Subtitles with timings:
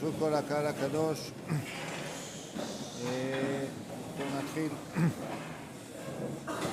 [0.00, 1.30] ברשות כל הקהל הקדוש,
[3.06, 3.64] אה,
[4.16, 4.68] בואו נתחיל.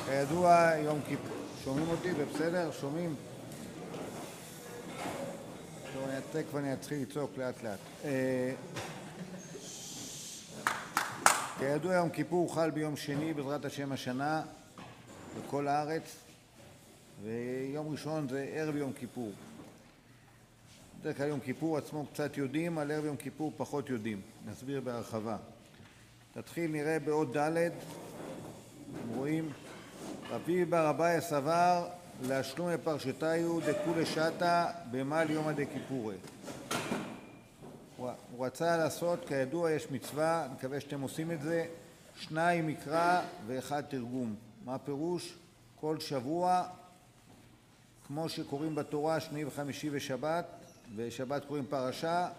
[0.06, 1.38] כידוע, יום כיפור.
[1.64, 2.10] שומעים אותי?
[2.14, 2.72] בסדר?
[2.72, 3.16] שומעים?
[5.94, 7.80] טוב, אני תכף אני אתחיל לצעוק לאט לאט.
[8.03, 8.53] אה,
[11.60, 14.42] כידוע, יום כיפור חל ביום שני, בעזרת השם השנה,
[15.38, 16.16] בכל הארץ,
[17.23, 19.31] ויום ראשון זה ערב יום כיפור.
[21.05, 24.22] בדרך כלל יום כיפור עצמו קצת יודעים, על ערב יום כיפור פחות יודעים.
[24.45, 25.38] נסביר בהרחבה.
[26.34, 27.72] תתחיל נראה באות ד', אתם
[29.16, 29.50] רואים?
[30.30, 31.88] רבי בר אביי סבר
[32.22, 36.16] להשלום בפרשתיו דכולי שתא במל יומא דכיפורי.
[37.98, 38.09] הוא
[38.40, 41.66] רצה לעשות, כידוע יש מצווה, אני מקווה שאתם עושים את זה,
[42.16, 44.36] שניים מקרא ואחד תרגום.
[44.66, 45.38] מה הפירוש?
[45.80, 46.64] כל שבוע,
[48.08, 50.64] כמו שקוראים בתורה שני וחמישי ושבת,
[50.95, 52.30] ושבת קוראים פרשה,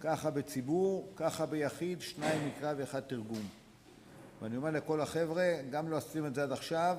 [0.00, 3.48] ככה בציבור, ככה ביחיד, שניים מקרא ואחד תרגום.
[4.42, 6.96] ואני אומר לכל החבר'ה, גם לא עשיתם את זה עד עכשיו,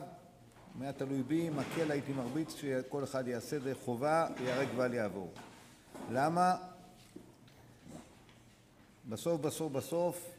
[0.77, 4.93] אם היה תלוי בי, מקל הייתי מרביץ שכל אחד יעשה את זה חובה, ויהרג ואל
[4.93, 5.31] יעבור.
[6.11, 6.55] למה?
[9.09, 10.29] בסוף בסוף בסוף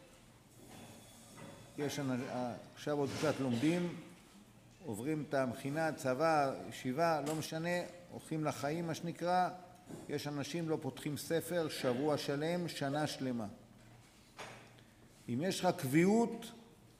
[1.78, 2.00] יש
[2.74, 3.96] עכשיו עוד קצת לומדים,
[4.86, 7.78] עוברים את המכינה, צבא, ישיבה, לא משנה,
[8.10, 9.48] הולכים לחיים מה שנקרא,
[10.08, 13.46] יש אנשים לא פותחים ספר שבוע שלם, שנה שלמה.
[15.28, 16.46] אם יש לך קביעות,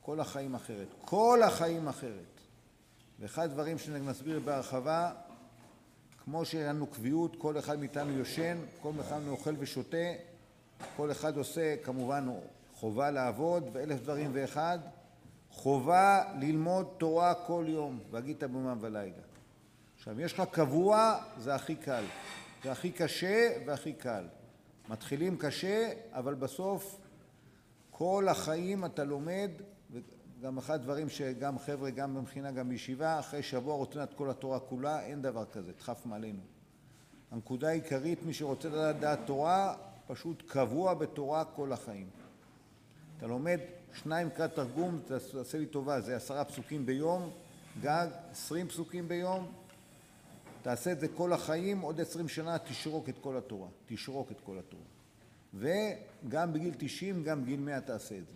[0.01, 0.89] כל החיים אחרת.
[1.01, 2.41] כל החיים אחרת.
[3.20, 5.12] ואחד הדברים שנסביר בהרחבה,
[6.25, 10.06] כמו שאין לנו קביעות, כל אחד מאיתנו יושן, כל אחד אוכל ושותה,
[10.97, 12.28] כל אחד עושה כמובן
[12.75, 14.78] חובה לעבוד ואלף דברים ואחד,
[15.50, 19.23] חובה ללמוד תורה כל יום, והגית ביומם ולילה.
[19.97, 22.05] עכשיו, יש לך קבוע, זה הכי קל.
[22.67, 24.25] זה הכי קשה והכי קל.
[24.89, 27.00] מתחילים קשה, אבל בסוף
[27.91, 29.50] כל החיים אתה לומד,
[29.91, 34.60] וגם אחד הדברים שגם חבר'ה, גם במכינה, גם בישיבה, אחרי שבוע רוצים לדעת כל התורה
[34.60, 36.41] כולה, אין דבר כזה, דחף מעלינו.
[37.31, 39.75] הנקודה העיקרית, מי שרוצה לדעת דעת תורה,
[40.06, 42.09] פשוט קבוע בתורה כל החיים.
[43.19, 43.60] אתה לומד
[43.93, 47.31] שניים קראת תרגום, תעשה לי טובה, זה עשרה פסוקים ביום,
[47.81, 49.53] גג, עשרים פסוקים ביום,
[50.66, 54.59] תעשה את זה כל החיים, עוד עשרים שנה תשרוק את כל התורה, תשרוק את כל
[54.59, 54.84] התורה.
[55.54, 58.32] וגם בגיל תשעים, גם בגיל מאה תעשה את זה.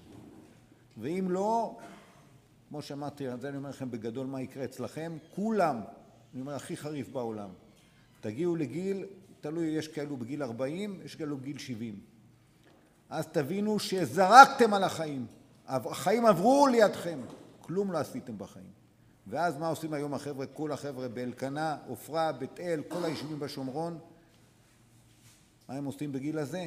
[0.99, 1.79] ואם לא,
[2.69, 5.81] כמו שאמרתי, זה אני אומר לכם בגדול מה יקרה אצלכם, כולם,
[6.33, 7.51] אני אומר הכי חריף בעולם,
[8.21, 9.07] תגיעו לגיל,
[9.41, 12.01] תלוי, יש כאלו בגיל ארבעים, יש כאלו בגיל שבעים.
[13.09, 15.27] אז תבינו שזרקתם על החיים,
[15.67, 17.21] החיים עברו לידכם,
[17.61, 18.80] כלום לא עשיתם בחיים.
[19.31, 23.99] ואז מה עושים היום החבר'ה, כל החבר'ה באלקנה, עופרה, בית אל, כל היישובים בשומרון?
[25.69, 26.67] מה הם עושים בגיל הזה?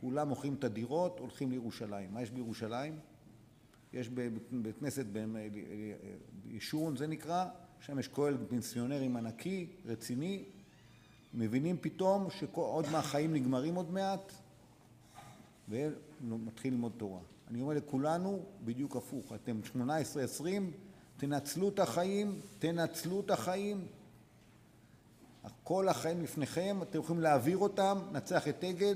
[0.00, 2.14] כולם מוכרים את הדירות, הולכים לירושלים.
[2.14, 2.98] מה יש בירושלים?
[3.92, 5.06] יש בית כנסת
[6.44, 7.46] בישורון זה נקרא,
[7.80, 10.44] שם יש כהל פנסיונרים ענקי, רציני,
[11.34, 14.32] מבינים פתאום שעוד מהחיים נגמרים עוד מעט
[15.68, 17.20] ומתחיל ללמוד תורה.
[17.48, 19.78] אני אומר לכולנו בדיוק הפוך, אתם 18-20
[21.20, 23.86] תנצלו את החיים, תנצלו את החיים.
[25.64, 28.94] כל החיים לפניכם, אתם יכולים להעביר אותם, נצח את אגד,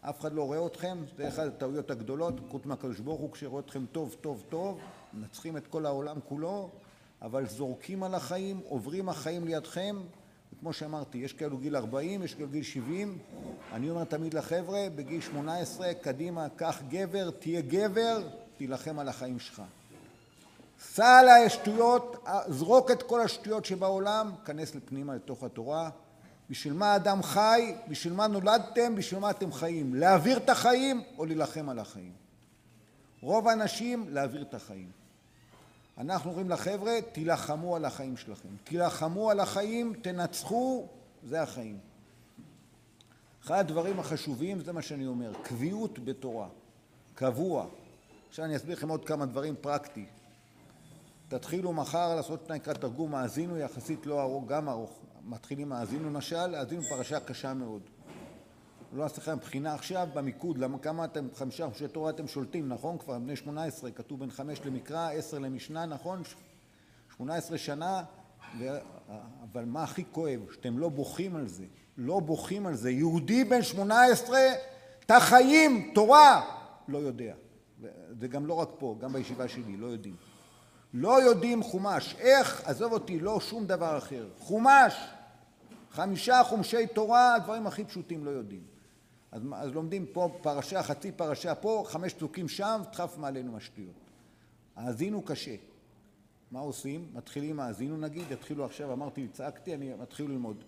[0.00, 3.86] אף אחד לא רואה אתכם, זה אחת הטעויות הגדולות, חוץ מהקדוש ברוך הוא, כשרואה אתכם
[3.92, 4.80] טוב טוב טוב,
[5.14, 6.70] מנצחים את כל העולם כולו,
[7.22, 9.96] אבל זורקים על החיים, עוברים החיים לידכם,
[10.52, 13.18] וכמו שאמרתי, יש כאלו גיל 40, יש כאלו גיל 70,
[13.72, 19.62] אני אומר תמיד לחבר'ה, בגיל 18, קדימה, קח גבר, תהיה גבר, תילחם על החיים שלך.
[20.82, 25.90] סע על השטויות, זרוק את כל השטויות שבעולם, כנס לפנימה לתוך התורה.
[26.50, 27.74] בשביל מה אדם חי?
[27.88, 28.94] בשביל מה נולדתם?
[28.94, 29.94] בשביל מה אתם חיים?
[29.94, 32.12] להעביר את החיים או להילחם על החיים?
[33.20, 34.90] רוב האנשים להעביר את החיים.
[35.98, 38.48] אנחנו אומרים לחבר'ה, תילחמו על החיים שלכם.
[38.64, 40.86] תילחמו על החיים, תנצחו,
[41.28, 41.78] זה החיים.
[43.44, 46.48] אחד הדברים החשובים, זה מה שאני אומר, קביעות בתורה,
[47.14, 47.66] קבוע.
[48.28, 50.21] עכשיו אני אסביר לכם עוד כמה דברים פרקטיים.
[51.32, 55.00] תתחילו מחר לעשות נקרא תרגום האזינו, יחסית לא ארוך, גם ארוך.
[55.24, 57.82] מתחילים האזינו למשל, האזינו פרשה קשה מאוד.
[58.92, 62.98] לא עשיתי לכם בחינה עכשיו במיקוד, למה כמה אתם, חמישה חושי תורה אתם שולטים, נכון?
[62.98, 66.22] כבר בני שמונה עשרה, כתוב בין חמש למקרא, עשר למשנה, נכון?
[67.16, 68.02] שמונה עשרה שנה,
[68.58, 68.64] ו...
[69.52, 70.40] אבל מה הכי כואב?
[70.54, 71.64] שאתם לא בוכים על זה.
[71.96, 72.90] לא בוכים על זה.
[72.90, 74.40] יהודי בן שמונה עשרה,
[75.04, 76.56] את החיים, תורה,
[76.88, 77.34] לא יודע.
[78.20, 80.31] זה גם לא רק פה, גם בישיבה שלי, לא יודעים.
[80.94, 82.14] לא יודעים חומש.
[82.18, 82.62] איך?
[82.64, 84.28] עזוב אותי, לא שום דבר אחר.
[84.38, 84.94] חומש.
[85.90, 88.62] חמישה חומשי תורה, הדברים הכי פשוטים לא יודעים.
[89.32, 93.94] אז, אז לומדים פה פרשה, חצי פרשה פה, חמש פסוקים שם, דחף מעלינו מהשטויות.
[94.76, 95.54] האזינו קשה.
[96.50, 97.08] מה עושים?
[97.14, 100.64] מתחילים האזינו נגיד, יתחילו עכשיו, אמרתי, צעקתי, אני מתחיל ללמוד.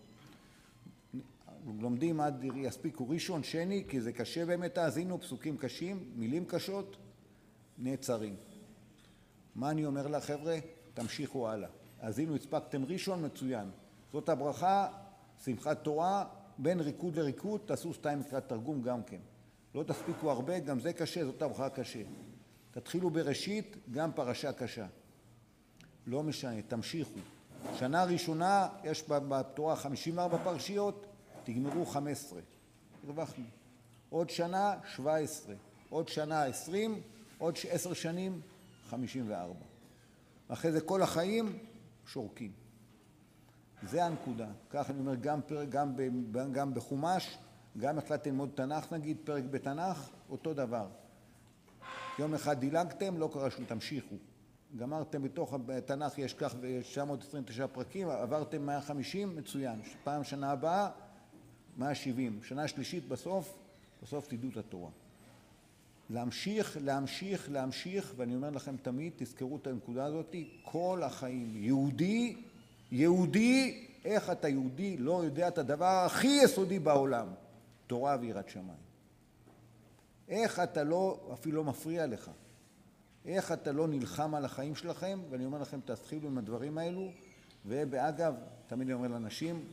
[1.81, 6.97] לומדים עד יספיקו ראשון, שני, כי זה קשה באמת, האזינו, פסוקים קשים, מילים קשות,
[7.79, 8.37] נעצרים.
[9.55, 10.59] מה אני אומר לחבר'ה?
[10.95, 11.69] תמשיכו הלאה.
[12.01, 13.71] האזינו, הספקתם ראשון, מצוין.
[14.13, 14.89] זאת הברכה,
[15.45, 16.25] שמחת תורה,
[16.59, 19.21] בין ריקוד לריקוד, תעשו שתיים לקראת תרגום גם כן.
[19.75, 22.03] לא תספיקו הרבה, גם זה קשה, זאת הברכה קשה.
[22.71, 24.87] תתחילו בראשית, גם פרשה קשה.
[26.07, 27.21] לא משנה, תמשיכו.
[27.79, 31.07] שנה ראשונה, יש בתורה 54 פרשיות,
[31.45, 32.41] תגמרו 15.
[33.05, 33.45] הרווחנו.
[34.11, 35.55] עוד שנה, 17.
[35.91, 37.01] עוד שנה, 20.
[37.39, 38.41] עוד עשר שנים,
[38.95, 39.55] 54.
[40.51, 41.59] ואחרי זה כל החיים
[42.07, 42.53] שורקים.
[43.83, 44.49] זה הנקודה.
[44.71, 45.93] כך אני אומר גם, פרק, גם,
[46.53, 47.39] גם בחומש,
[47.79, 50.87] גם החלטתם ללמוד תנ"ך נגיד, פרק בתנ"ך, אותו דבר.
[52.19, 54.15] יום אחד דילגתם, לא קרה שום, תמשיכו.
[54.77, 59.81] גמרתם בתוך התנ"ך, יש כך 929 פרקים, עברתם 150, מצוין.
[60.05, 60.91] פעם שנה הבאה,
[61.77, 62.41] 170.
[62.43, 63.59] שנה שלישית בסוף,
[64.03, 64.91] בסוף תדעו את התורה.
[66.11, 71.57] להמשיך, להמשיך, להמשיך, ואני אומר לכם תמיד, תזכרו את הנקודה הזאת, כל החיים.
[71.57, 72.37] יהודי,
[72.91, 77.27] יהודי, איך אתה יהודי לא יודע את הדבר הכי יסודי בעולם,
[77.87, 78.85] תורה ויראת שמיים.
[80.29, 82.31] איך אתה לא, אפילו לא מפריע לך,
[83.27, 87.11] איך אתה לא נלחם על החיים שלכם, ואני אומר לכם, תתחילו עם הדברים האלו,
[87.67, 88.35] ובאגב,
[88.67, 89.65] תמיד אני אומר לאנשים,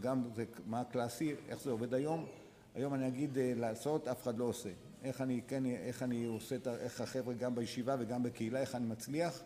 [0.00, 2.26] גם זה מה הקלאסי, איך זה עובד היום,
[2.74, 4.70] היום אני אגיד אה, לעשות, אף אחד לא עושה.
[5.04, 9.42] איך אני, כן, איך אני עושה, איך החבר'ה גם בישיבה וגם בקהילה, איך אני מצליח?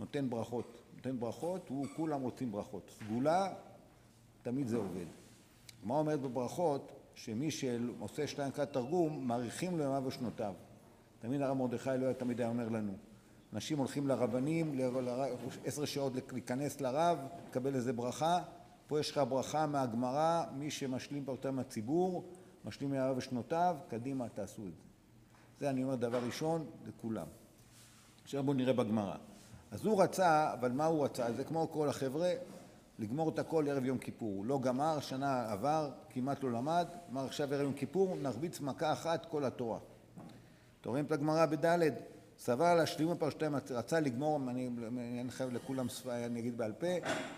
[0.00, 0.82] נותן ברכות.
[0.96, 2.90] נותן ברכות, הוא, כולם רוצים ברכות.
[2.98, 3.52] סגולה,
[4.42, 5.06] תמיד זה עובד.
[5.82, 6.92] מה אומרת בברכות?
[7.14, 10.54] שמי שעושה שתיים קראת תרגום, מאריכים לו ימיו ושנותיו.
[11.18, 12.92] תמיד הרב מרדכי לא היה תמיד היה אומר לנו.
[13.52, 14.78] אנשים הולכים לרבנים,
[15.64, 17.18] עשר שעות להיכנס לרב,
[17.48, 18.38] לקבל איזה ברכה.
[18.86, 22.24] פה יש לך ברכה מהגמרא, מי שמשלים יותר מהציבור,
[22.64, 24.82] משלים מימיו ושנותיו, קדימה תעשו את זה.
[25.60, 27.26] זה אני אומר דבר ראשון לכולם.
[28.22, 29.16] עכשיו בואו נראה בגמרא.
[29.70, 31.32] אז הוא רצה, אבל מה הוא רצה?
[31.32, 32.32] זה כמו כל החבר'ה,
[32.98, 34.28] לגמור את הכל ערב יום כיפור.
[34.28, 38.92] הוא לא גמר, שנה עבר, כמעט לא למד, אמר עכשיו ערב יום כיפור, נרביץ מכה
[38.92, 39.78] אחת כל התורה.
[40.80, 41.92] אתם רואים את הגמרא בד'
[42.44, 44.70] סבר להשלים בפרשתיים, רצה לגמור, אני
[45.18, 46.86] אין חייב לכולם, אני אגיד בעל פה,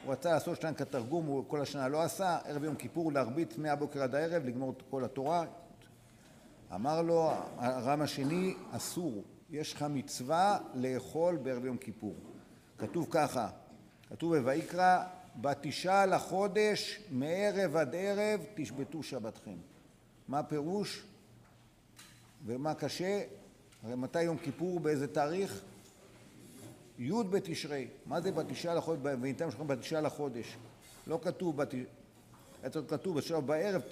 [0.05, 4.03] הוא רצה לעשות שתיים כתרגום, הוא כל השנה לא עשה, ערב יום כיפור להרביץ מהבוקר
[4.03, 5.44] עד הערב, לגמור את כל התורה.
[6.75, 12.14] אמר לו הרם השני, אסור, יש לך מצווה לאכול בערב יום כיפור.
[12.79, 13.49] כתוב ככה,
[14.08, 15.05] כתוב בויקרא,
[15.37, 19.56] בתשעה לחודש מערב עד ערב תשבתו שבתכם.
[20.29, 21.05] מה פירוש
[22.47, 23.23] ומה קשה?
[23.86, 24.80] הרי מתי יום כיפור?
[24.80, 25.62] באיזה תאריך?
[26.98, 27.88] י' בתשרי.
[28.06, 29.00] מה זה בתשעה לחודש?
[29.04, 30.56] וניתן לכם בתשעה לחודש.
[31.06, 31.74] לא כתוב, בת...
[32.88, 33.82] כתוב בשעה בערב,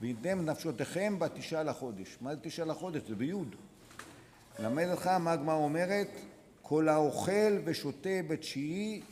[0.00, 2.18] וייתן נפשותיכם בתשעה לחודש.
[2.20, 3.02] מה זה תשעה לחודש?
[3.08, 3.32] זה בי'.
[4.58, 6.08] למד לך מה הגמרא אומרת?
[6.62, 9.02] כל האוכל ושותה בתשיעי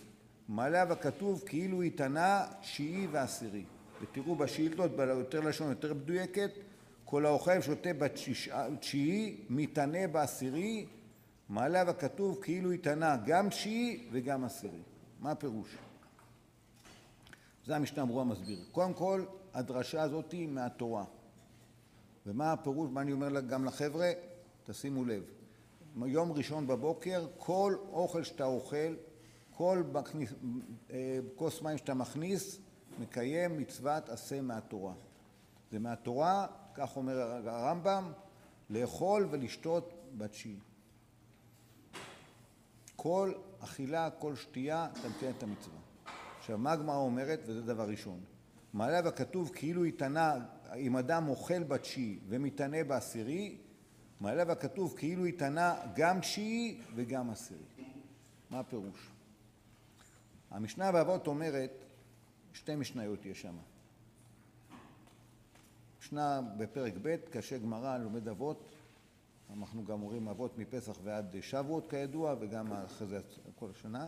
[0.48, 3.64] מלא וכתוב כאילו התענה תשיעי ועשירי.
[4.02, 6.50] ותראו בשאילתות, ביותר לשון יותר מדויקת,
[7.12, 10.86] כל האוכל ושותה בתשיעי מתענה בעשירי
[11.48, 14.82] מעלה וכתוב כאילו התענה גם תשיעי וגם עשירי.
[15.20, 15.76] מה הפירוש?
[17.66, 18.58] זה המשנה ברורה מסביר.
[18.72, 21.04] קודם כל, הדרשה הזאת היא מהתורה.
[22.26, 24.10] ומה הפירוש, מה אני אומר גם לחבר'ה?
[24.64, 25.22] תשימו לב.
[26.06, 28.94] יום ראשון בבוקר, כל אוכל שאתה אוכל,
[29.56, 30.32] כל מכניס,
[30.90, 32.58] אה, כוס מים שאתה מכניס,
[33.00, 34.94] מקיים מצוות עשה מהתורה.
[35.70, 38.12] זה מהתורה, כך אומר הרמב"ם,
[38.70, 40.58] לאכול ולשתות בתשיעי.
[42.96, 45.78] כל אכילה, כל שתייה, מקיים את המצווה.
[46.38, 48.20] עכשיו, מה הגמרא אומרת, וזה דבר ראשון?
[48.72, 50.34] מעלה וכתוב כאילו התענה,
[50.76, 53.58] אם אדם אוכל בתשיעי ומתענה בעשירי,
[54.20, 57.60] מעלה וכתוב כאילו התענה גם תשיעי וגם עשירי.
[58.50, 59.10] מה הפירוש?
[60.50, 61.84] המשנה באבות אומרת,
[62.52, 63.56] שתי משניות יש שם.
[66.02, 68.70] משנה בפרק ב', קשה גמרא, לומד אבות,
[69.56, 73.20] אנחנו גם אומרים אבות מפסח ועד שבועות כידוע, וגם אחרי זה
[73.58, 74.06] כל השנה.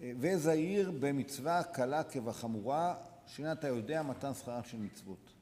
[0.00, 2.94] וזהיר במצווה קלה כבחמורה,
[3.26, 5.32] שאין אתה יודע מתן שכרם של מצוות.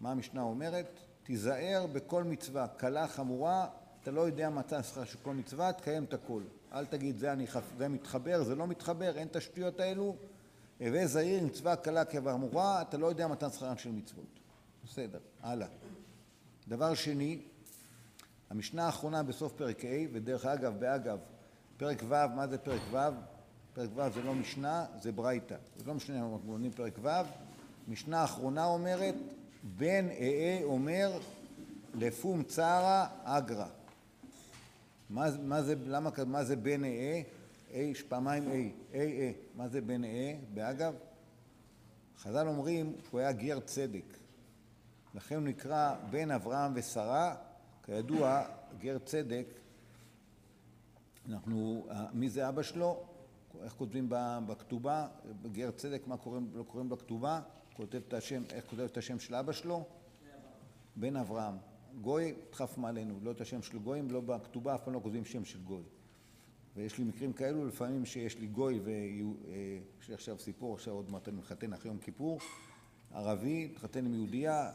[0.00, 1.00] מה המשנה אומרת?
[1.22, 3.68] תיזהר בכל מצווה, קלה, חמורה,
[4.02, 6.42] אתה לא יודע מתן שכר של כל מצווה, תקיים את הכל.
[6.72, 7.46] אל תגיד זה, אני,
[7.78, 10.16] זה מתחבר, זה לא מתחבר, אין את השטויות האלו.
[10.80, 14.43] הווה זהיר מצווה קלה כבחמורה, אתה לא יודע מתן שכרם של מצוות.
[14.84, 15.66] בסדר, הלאה.
[16.68, 17.38] דבר שני,
[18.50, 21.18] המשנה האחרונה בסוף פרק ה', ודרך אגב, באגב,
[21.76, 22.96] פרק ו', מה זה פרק ו'?
[23.74, 25.56] פרק ו' זה לא משנה, זה ברייתא.
[25.76, 27.08] זה לא משנה אם אנחנו לומדים פרק ו',
[27.88, 29.14] משנה האחרונה אומרת,
[29.76, 31.18] בן אה אומר
[31.94, 33.66] לפום צערא אגרא.
[35.10, 37.22] מה, מה זה, למה, מה זה בן אה?
[37.72, 39.32] אה, פעמיים אה, אה, אה.
[39.56, 40.34] מה זה בן אה?
[40.54, 40.94] באגב?
[42.18, 44.23] חז"ל אומרים שהוא היה גר צדק.
[45.14, 47.36] לכן הוא נקרא בן אברהם ושרה,
[47.82, 48.44] כידוע,
[48.78, 49.46] גר צדק,
[51.28, 53.02] אנחנו, מי זה אבא שלו?
[53.62, 54.06] איך כותבים
[54.46, 55.08] בכתובה?
[55.52, 57.40] גר צדק, מה קוראים, לא קוראים בכתובה?
[57.76, 59.84] כותב את השם, איך כותב את השם של אבא שלו?
[60.96, 61.54] בן אברהם.
[62.00, 65.44] גוי, דחף מעלינו, לא את השם של גויים, לא בכתובה, אף פעם לא כותבים שם
[65.44, 65.82] של גוי.
[66.76, 71.28] ויש לי מקרים כאלו, לפעמים שיש לי גוי ויש לי עכשיו סיפור, עכשיו עוד מעט
[71.28, 72.38] אני מתחתן אחרי יום כיפור,
[73.14, 74.72] ערבי, מתחתן עם יהודייה,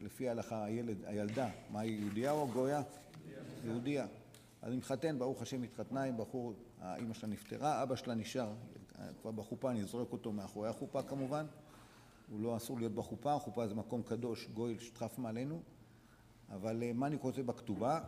[0.00, 2.82] לפי ההלכה הילד, הילדה, מה היא יהודייה או גויה?
[3.64, 4.06] יהודייה.
[4.62, 8.52] אז אני מתחתן, ברוך השם התחתנה עם בחור, האימא שלה נפטרה, אבא שלה נשאר
[9.20, 11.46] כבר בחופה, אני זורק אותו מאחורי החופה כמובן,
[12.30, 15.62] הוא לא אסור להיות בחופה, החופה זה מקום קדוש, גוי שדחף מעלינו,
[16.50, 18.00] אבל מה אני כותב בכתובה?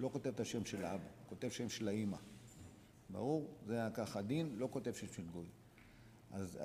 [0.00, 2.16] לא כותב את השם של האבא, כותב שם של האימא.
[3.10, 3.46] ברור?
[3.66, 5.46] זה היה ככה דין, לא כותב שם של גוי.
[6.32, 6.58] אז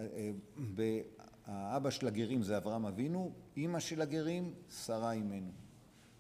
[1.46, 4.54] האבא של הגרים זה אברהם אבינו, אימא של הגרים,
[4.86, 5.52] שרה אימנו.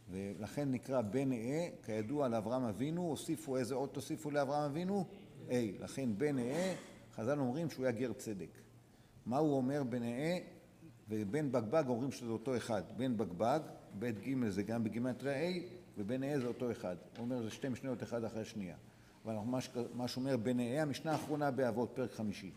[0.09, 5.05] ולכן נקרא בן אה, כידוע לאברהם אבינו, הוסיפו איזה עוד תוסיפו לאברהם אבינו?
[5.49, 6.75] אה, לכן בן אה,
[7.15, 8.49] חז"ל אומרים שהוא היה גר צדק.
[9.25, 10.37] מה הוא אומר בן אה?
[11.09, 12.83] ובן בגבג אומרים שזה אותו אחד.
[12.97, 13.59] בן בגבג,
[13.93, 15.63] בית ג' זה גם בגימטריה A,
[15.97, 16.95] ובן אה זה אותו אחד.
[17.17, 18.75] הוא אומר זה שתי משניות אחד אחרי השנייה.
[19.25, 19.35] אבל
[19.93, 22.51] מה שאומר בן אה, המשנה האחרונה באבות, פרק חמישי.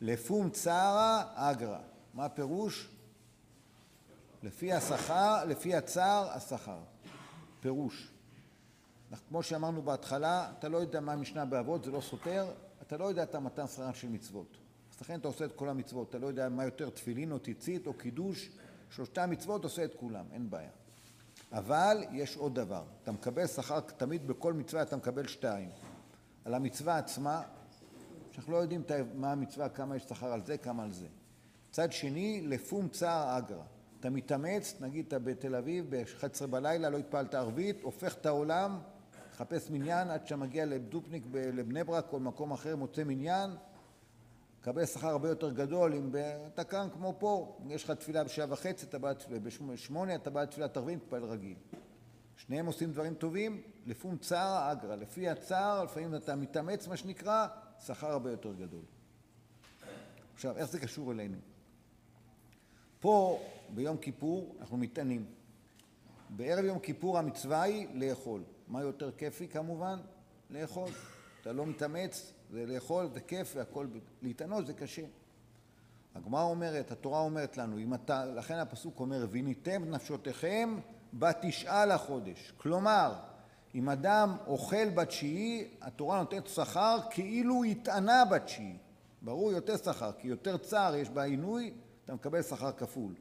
[0.00, 1.78] לפום צערא אגרא.
[2.14, 2.88] מה הפירוש?
[4.42, 6.78] לפי השכר, לפי הצער, השכר.
[7.60, 8.12] פירוש.
[9.28, 12.46] כמו שאמרנו בהתחלה, אתה לא יודע מה המשנה באבות, זה לא סותר,
[12.82, 14.56] אתה לא יודע את המתן שכרם של מצוות.
[14.94, 17.86] אז לכן אתה עושה את כל המצוות, אתה לא יודע מה יותר תפילין או ציצית
[17.86, 18.50] או קידוש,
[18.90, 20.70] שלושתה מצוות עושה את כולם, אין בעיה.
[21.52, 25.70] אבל יש עוד דבר, אתה מקבל שכר, תמיד בכל מצווה אתה מקבל שתיים.
[26.44, 27.42] על המצווה עצמה,
[28.32, 28.82] שאנחנו לא יודעים
[29.14, 31.06] מה המצווה, כמה יש שכר על זה, כמה על זה.
[31.70, 33.62] צד שני, לפום צער אגרא.
[34.00, 38.78] אתה מתאמץ, נגיד אתה בתל אביב, ב-11 בלילה, לא התפעלת ערבית, הופך את העולם,
[39.30, 43.50] מחפש מניין עד שאתה מגיע לדופניק, לבני ברק או למקום אחר, מוצא מניין,
[44.60, 46.10] מקבל שכר הרבה יותר גדול, אם
[46.54, 49.12] אתה כאן כמו פה, יש לך תפילה בשעה וחצי, אתה בא
[49.42, 51.56] בשמונה, אתה בא לתפילת ערבים, תפעל רגיל.
[52.36, 54.96] שניהם עושים דברים טובים, לפום צער אגרא.
[54.96, 57.46] לפי הצער, לפעמים אתה מתאמץ, מה שנקרא,
[57.86, 58.84] שכר הרבה יותר גדול.
[60.34, 61.36] עכשיו, איך זה קשור אלינו?
[63.00, 63.40] פה,
[63.74, 65.26] ביום כיפור, אנחנו מתענים.
[66.30, 68.42] בערב יום כיפור המצווה היא לאכול.
[68.68, 69.98] מה יותר כיפי כמובן?
[70.50, 70.88] לאכול.
[71.40, 73.86] אתה לא מתאמץ, זה לאכול, זה כיף והכל,
[74.22, 75.02] להתענות זה קשה.
[76.14, 80.78] הגמרא אומרת, התורה אומרת לנו, אם אתה, לכן הפסוק אומר, ויניתם נפשותיכם
[81.12, 82.52] בתשעה לחודש.
[82.56, 83.14] כלומר,
[83.74, 88.76] אם אדם אוכל בתשיעי, התורה נותנת שכר כאילו התענה בתשיעי.
[89.22, 91.72] ברור יותר שכר, כי יותר צער יש בעינוי,
[92.04, 93.14] אתה מקבל שכר כפול.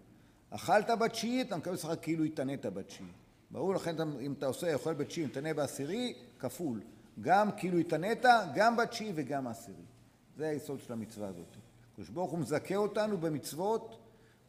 [0.50, 3.10] אכלת בתשיעי, אתה מקבל שכר כאילו התענית בתשיעי.
[3.52, 6.82] ברור לכן אם אתה עושה, אוכל בתשיעי, מתענה בעשירי, כפול.
[7.22, 9.84] גם כאילו התענית, גם בתשיעי וגם בעשירי.
[10.38, 11.56] זה היסוד של המצווה הזאת.
[11.92, 13.98] הקדוש ברוך הוא מזכה אותנו במצוות,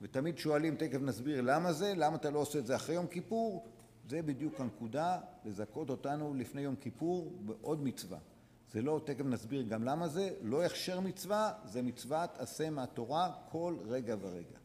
[0.03, 3.65] ותמיד שואלים, תכף נסביר למה זה, למה אתה לא עושה את זה אחרי יום כיפור,
[4.09, 8.19] זה בדיוק הנקודה, לזכות אותנו לפני יום כיפור בעוד מצווה.
[8.73, 13.77] זה לא, תכף נסביר גם למה זה, לא הכשר מצווה, זה מצוות עשה מהתורה כל
[13.87, 14.59] רגע ורגע.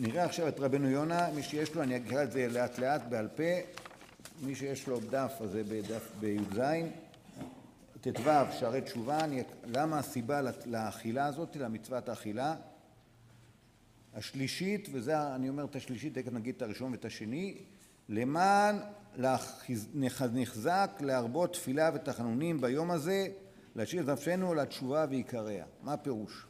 [0.00, 3.28] נראה עכשיו את רבנו יונה, מי שיש לו, אני אקרא את זה לאט לאט בעל
[3.28, 3.42] פה,
[4.42, 6.60] מי שיש לו דף, אז זה בדף בי"ז,
[8.00, 12.54] ט"ו, שערי תשובה, אני, למה הסיבה לאכילה הזאת, למצוות האכילה?
[14.14, 17.58] השלישית, וזה, אני אומר את השלישית, תכף נגיד את הראשון ואת השני,
[18.08, 18.76] למען
[20.34, 23.28] נחזק להרבות תפילה ותחנונים ביום הזה,
[23.76, 25.64] להשאיר את נפשנו לתשובה ועיקריה.
[25.82, 26.46] מה הפירוש?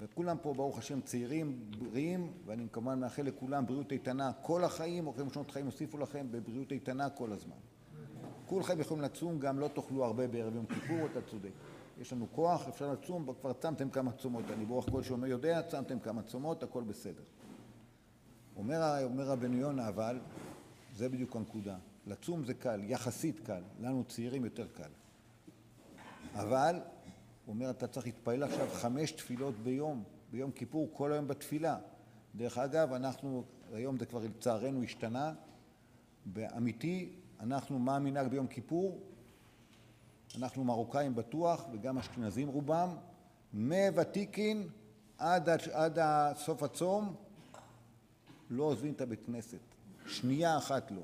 [0.00, 5.30] וכולם פה ברוך השם צעירים, בריאים, ואני כמובן מאחל לכולם בריאות איתנה כל החיים, אורחים
[5.30, 7.56] שנות חיים הוסיפו לכם בבריאות איתנה כל הזמן.
[8.46, 11.50] כולכם יכולים לצום, גם לא תאכלו הרבה בערב יום כיפור, אתה צודק.
[12.00, 14.44] יש לנו כוח, אפשר לצום, כבר צמתם כמה צומות.
[14.50, 17.22] אני ברוח כל שאומר יודע, צמתם כמה צומות, הכל בסדר.
[18.56, 20.20] אומר, אומר רבנו יונה, אבל,
[20.96, 21.76] זה בדיוק הנקודה.
[22.06, 23.62] לצום זה קל, יחסית קל.
[23.80, 24.90] לנו צעירים יותר קל.
[26.34, 26.74] אבל,
[27.46, 30.04] הוא אומר, אתה צריך להתפעל עכשיו חמש תפילות ביום.
[30.30, 31.78] ביום כיפור כל היום בתפילה.
[32.34, 35.34] דרך אגב, אנחנו, היום זה כבר לצערנו השתנה,
[36.26, 39.09] באמיתי, אנחנו, מה המנהג ביום כיפור?
[40.36, 42.96] אנחנו מרוקאים בטוח, וגם אשכנזים רובם,
[43.52, 44.68] מוותיקין
[45.18, 45.98] עד, עד
[46.36, 47.14] סוף הצום,
[48.50, 49.58] לא עוזבים את הבית כנסת.
[50.06, 51.02] שנייה אחת לא.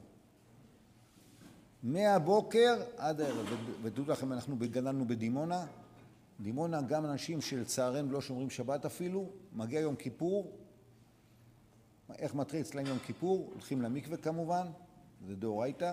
[1.83, 3.47] מהבוקר עד הערב,
[3.83, 5.67] ותדעו לכם, אנחנו גדלנו בדימונה,
[6.41, 10.53] דימונה גם אנשים שלצערנו לא שומרים שבת אפילו, מגיע יום כיפור,
[12.19, 13.51] איך מתחיל אצלם יום כיפור?
[13.53, 14.67] הולכים למקווה כמובן,
[15.27, 15.93] זה דאורייתא,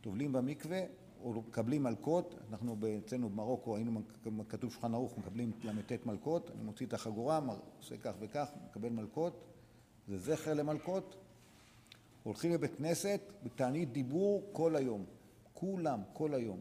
[0.00, 0.80] טובלים במקווה
[1.34, 4.00] מקבלים מלקות, אנחנו אצלנו במרוקו היינו,
[4.48, 7.40] כתוב שולחן ערוך, מקבלים ל"ט מלקות, אני מוציא את החגורה,
[7.78, 9.44] עושה כך וכך, מקבל מלקות,
[10.08, 11.16] זה זכר למלקות,
[12.22, 15.04] הולכים לבית כנסת בתענית דיבור כל היום,
[15.54, 16.60] כולם, כל היום.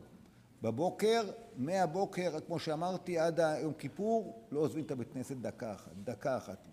[0.61, 1.21] בבוקר,
[1.57, 6.67] מהבוקר, כמו שאמרתי, עד יום כיפור, לא עוזבים את הבית כנסת דקה אחת, דקה אחת.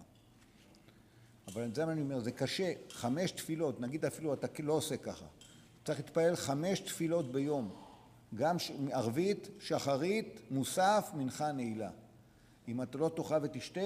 [1.48, 5.26] אבל זה אני אומר, זה קשה, חמש תפילות, נגיד אפילו אתה לא עושה ככה,
[5.84, 7.81] צריך להתפלל חמש תפילות ביום,
[8.34, 8.56] גם
[8.92, 11.90] ערבית, שחרית, מוסף, מנחה, נעילה.
[12.68, 13.80] אם אתה לא תאכל ותשתה,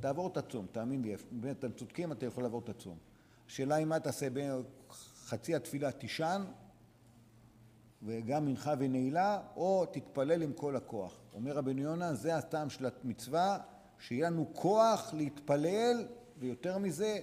[0.00, 2.98] תעבור את הצום, תאמין לי, באמת אתם צודקים, אתה יכול לעבור את הצום.
[3.46, 6.44] השאלה היא מה תעשה בחצי התפילה תישן
[8.02, 11.20] וגם מנחה ונעילה, או תתפלל עם כל הכוח.
[11.34, 13.58] אומר רבנו יונה, זה הטעם של המצווה,
[13.98, 16.06] שיהיה לנו כוח להתפלל,
[16.38, 17.20] ויותר מזה,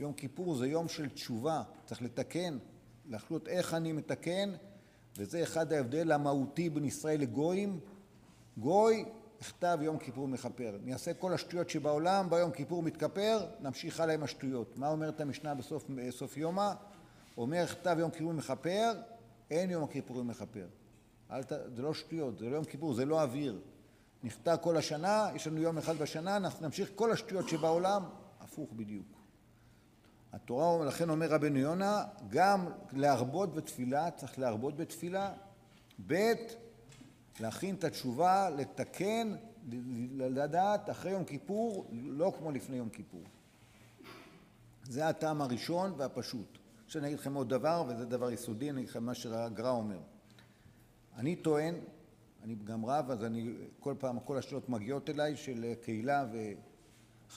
[0.00, 2.58] יום כיפור זה יום של תשובה, צריך לתקן,
[3.06, 4.50] להחליט איך אני מתקן,
[5.16, 7.80] וזה אחד ההבדל המהותי בין ישראל לגויים.
[8.58, 9.04] גוי,
[9.40, 10.78] נכתב יום כיפור מכפר.
[10.84, 14.78] נעשה כל השטויות שבעולם, ביום כיפור מתכפר, נמשיך הלאה עם השטויות.
[14.78, 16.72] מה אומרת המשנה בסוף, בסוף יומא?
[17.36, 18.92] אומר כתב יום כיפור מכפר,
[19.50, 20.66] אין יום הכיפורים מכפר.
[21.30, 21.52] ת...
[21.76, 23.60] זה לא שטויות, זה לא יום כיפור, זה לא אוויר.
[24.22, 28.04] נכתב כל השנה, יש לנו יום אחד בשנה, נמשיך כל השטויות שבעולם,
[28.40, 29.19] הפוך בדיוק.
[30.32, 35.32] התורה, לכן אומר רבנו יונה, גם להרבות בתפילה, צריך להרבות בתפילה.
[36.06, 36.32] ב',
[37.40, 39.34] להכין את התשובה, לתקן,
[40.16, 43.22] לדעת אחרי יום כיפור, לא כמו לפני יום כיפור.
[44.84, 46.58] זה הטעם הראשון והפשוט.
[46.86, 49.98] עכשיו אני אגיד לכם עוד דבר, וזה דבר יסודי, אני אגיד לכם מה שהגר"א אומר.
[51.16, 51.74] אני טוען,
[52.42, 56.24] אני גם רב, אז אני כל פעם, כל השאלות מגיעות אליי של קהילה,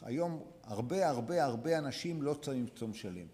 [0.01, 3.27] והיום הרבה הרבה הרבה אנשים לא צמים צום שלם.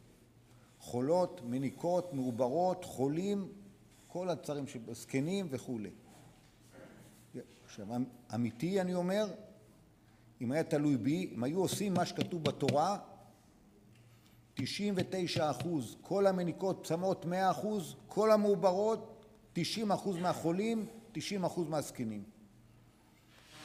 [0.79, 3.51] חולות, מניקות, מעוברות, חולים,
[4.07, 5.89] כל הצרים, זקנים וכולי.
[7.65, 7.87] עכשיו,
[8.35, 9.33] אמיתי אני אומר,
[10.41, 12.97] אם היה תלוי בי, אם היו עושים מה שכתוב בתורה,
[14.53, 22.23] 99 אחוז, כל המניקות צמות 100 אחוז, כל המעוברות, 90 אחוז מהחולים, 90 אחוז מהזקנים.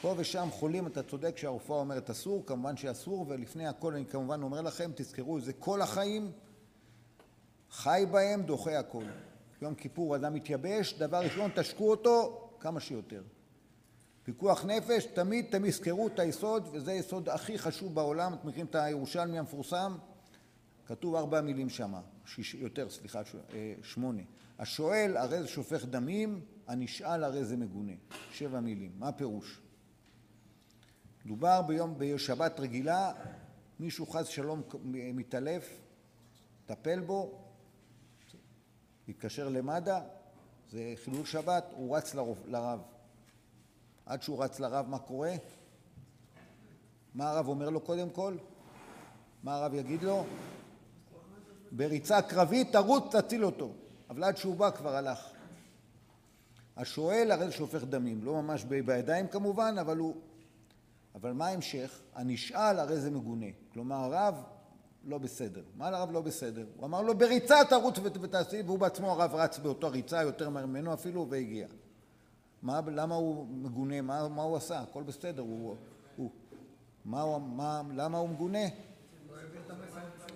[0.05, 4.61] פה ושם חולים, אתה צודק שהרופאה אומרת אסור, כמובן שאסור, ולפני הכל אני כמובן אומר
[4.61, 6.31] לכם, תזכרו זה כל החיים,
[7.71, 9.03] חי בהם, דוחה הכל.
[9.61, 13.23] יום כיפור אדם מתייבש, דבר ראשון, תשקו אותו כמה שיותר.
[14.23, 18.75] פיקוח נפש, תמיד תמיד זכרו את היסוד, וזה היסוד הכי חשוב בעולם, אתם מכירים את
[18.75, 19.97] הירושלמי המפורסם?
[20.85, 23.21] כתוב ארבע מילים שיש, יותר, סליחה,
[23.53, 24.21] אה, שמונה.
[24.59, 27.93] השואל הרי זה שופך דמים, הנשאל הרי זה מגונה.
[28.31, 28.91] שבע מילים.
[28.97, 29.64] מה הפירוש?
[31.25, 33.11] דובר ביום, בשבת רגילה,
[33.79, 34.61] מישהו חס שלום
[34.91, 35.79] מתעלף,
[36.65, 37.41] טפל בו,
[39.07, 39.99] התקשר למד"א,
[40.71, 42.79] זה חילול שבת, הוא רץ לרוב, לרב.
[44.05, 45.33] עד שהוא רץ לרב, מה קורה?
[47.15, 48.37] מה הרב אומר לו קודם כל?
[49.43, 50.25] מה הרב יגיד לו?
[51.71, 53.71] בריצה קרבית תרוץ תציל אותו.
[54.09, 55.19] אבל עד שהוא בא כבר הלך.
[56.77, 60.15] השואל הרי שופך דמים, לא ממש בידיים כמובן, אבל הוא...
[61.15, 62.01] אבל מה ההמשך?
[62.15, 63.45] הנשאל הרי זה מגונה.
[63.73, 64.43] כלומר הרב
[65.03, 65.63] לא בסדר.
[65.75, 66.65] מה לרב לא בסדר?
[66.77, 71.27] הוא אמר לו בריצה תרוץ ותעשי, והוא בעצמו הרב רץ באותו ריצה יותר ממנו אפילו
[71.29, 71.67] והגיע.
[72.61, 74.01] מה, למה הוא מגונה?
[74.01, 74.79] מה, מה הוא עשה?
[74.79, 75.41] הכל בסדר.
[75.41, 75.75] הוא,
[76.15, 76.29] הוא,
[77.05, 78.67] מה, מה, למה הוא מגונה?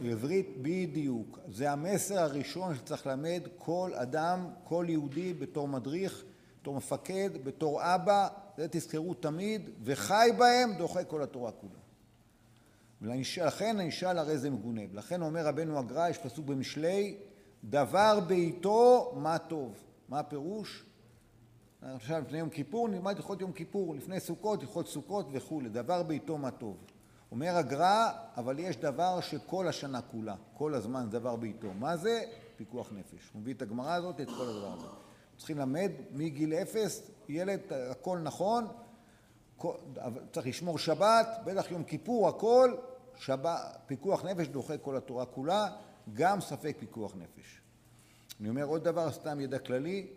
[0.03, 1.39] עברית בדיוק.
[1.51, 6.23] זה המסר הראשון שצריך ללמד כל אדם, כל יהודי בתור מדריך,
[6.61, 8.27] בתור מפקד, בתור אבא,
[8.59, 11.79] זה תזכרו תמיד, וחי בהם דוחה כל התורה כולה.
[13.01, 14.81] ולכן הנשאל הרי זה מגונה.
[14.91, 17.17] ולכן אומר רבנו הגר"א, יש פסוק במשלי,
[17.63, 19.73] דבר בעיתו מה טוב.
[20.09, 20.85] מה הפירוש?
[21.81, 26.37] עכשיו לפני יום כיפור נלמד הלכות יום כיפור, לפני סוכות הלכות סוכות וכולי, דבר בעיתו
[26.37, 26.77] מה טוב.
[27.31, 31.73] אומר הגר"א, אבל יש דבר שכל השנה כולה, כל הזמן דבר בעיתו.
[31.73, 32.23] מה זה?
[32.57, 33.29] פיקוח נפש.
[33.33, 34.87] הוא מביא את הגמרא הזאת, את כל הדבר הזה.
[35.37, 37.59] צריכים ללמד מגיל אפס, ילד,
[37.91, 38.67] הכל נכון,
[40.31, 42.75] צריך לשמור שבת, בטח יום כיפור, הכל,
[43.17, 45.67] שבת, פיקוח נפש דוחה כל התורה כולה,
[46.13, 47.61] גם ספק פיקוח נפש.
[48.39, 50.07] אני אומר עוד דבר, סתם ידע כללי,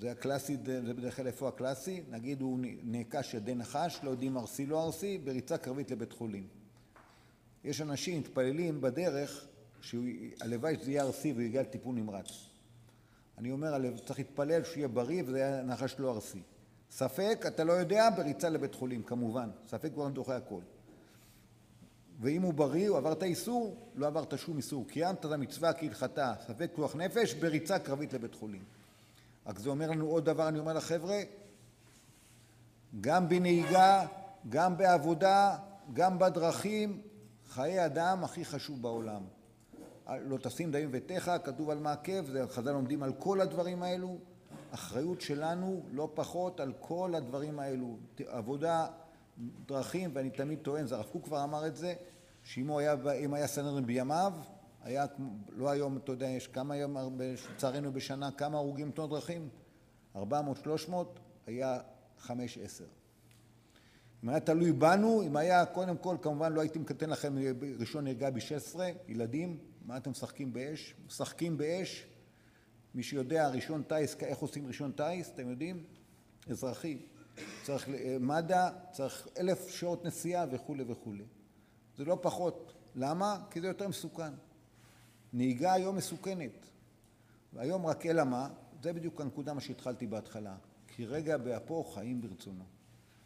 [0.00, 4.66] זה הקלאסי, זה בדרך כלל איפה הקלאסי, נגיד הוא נעקש ידי נחש, לא יודעים ארסי
[4.66, 6.46] לא ארסי, בריצה קרבית לבית חולים.
[7.64, 9.46] יש אנשים מתפללים בדרך,
[9.80, 12.51] שהלוואי שזה יהיה ארסי והוא יגיע לטיפול נמרץ.
[13.38, 16.42] אני אומר, צריך להתפלל שיהיה בריא וזה יהיה נחש לא ארסי.
[16.90, 19.50] ספק, אתה לא יודע, בריצה לבית חולים, כמובן.
[19.68, 20.60] ספק כבר דוחה הכל.
[22.20, 24.88] ואם הוא בריא, הוא עבר את האיסור, לא עברת שום איסור.
[24.88, 28.62] קיימת את המצווה כהלכתה, ספק פיקוח נפש, בריצה קרבית לבית חולים.
[29.46, 31.20] רק זה אומר לנו עוד דבר, אני אומר לחבר'ה,
[33.00, 34.06] גם בנהיגה,
[34.48, 35.56] גם בעבודה,
[35.92, 37.02] גם בדרכים,
[37.48, 39.22] חיי אדם הכי חשוב בעולם.
[40.08, 44.18] לא תשים דמים ותיך, כתוב על מעכב, חז"ל לומדים על כל הדברים האלו.
[44.70, 47.96] אחריות שלנו לא פחות על כל הדברים האלו.
[48.26, 48.86] עבודה,
[49.66, 51.94] דרכים, ואני תמיד טוען, זה הרב קוק כבר אמר את זה,
[52.44, 52.94] שאם היה,
[53.32, 54.32] היה סנהדרין בימיו,
[54.82, 55.06] היה,
[55.48, 56.96] לא היום, אתה יודע, יש כמה היום,
[57.54, 59.48] לצערנו בשנה, כמה הרוגים בתאונות דרכים?
[60.16, 61.78] 400, 300, היה
[62.18, 62.84] 5, 10.
[64.24, 67.34] אם היה תלוי בנו, אם היה, קודם כל, כמובן לא הייתי מקטן לכם
[67.78, 70.94] ראשון נהרגה ב-16, ילדים, מה אתם משחקים באש?
[71.06, 72.06] משחקים באש.
[72.94, 75.84] מי שיודע, ראשון טיס, איך עושים ראשון טיס, אתם יודעים?
[76.50, 76.98] אזרחי.
[77.62, 77.88] צריך
[78.20, 81.24] מד"א, צריך אלף שעות נסיעה וכולי וכולי.
[81.96, 82.74] זה לא פחות.
[82.94, 83.40] למה?
[83.50, 84.32] כי זה יותר מסוכן.
[85.32, 86.66] נהיגה היום מסוכנת.
[87.52, 88.48] והיום רק אלא מה?
[88.82, 90.56] זה בדיוק הנקודה מה שהתחלתי בהתחלה.
[90.86, 92.64] כי רגע באפו חיים ברצונו.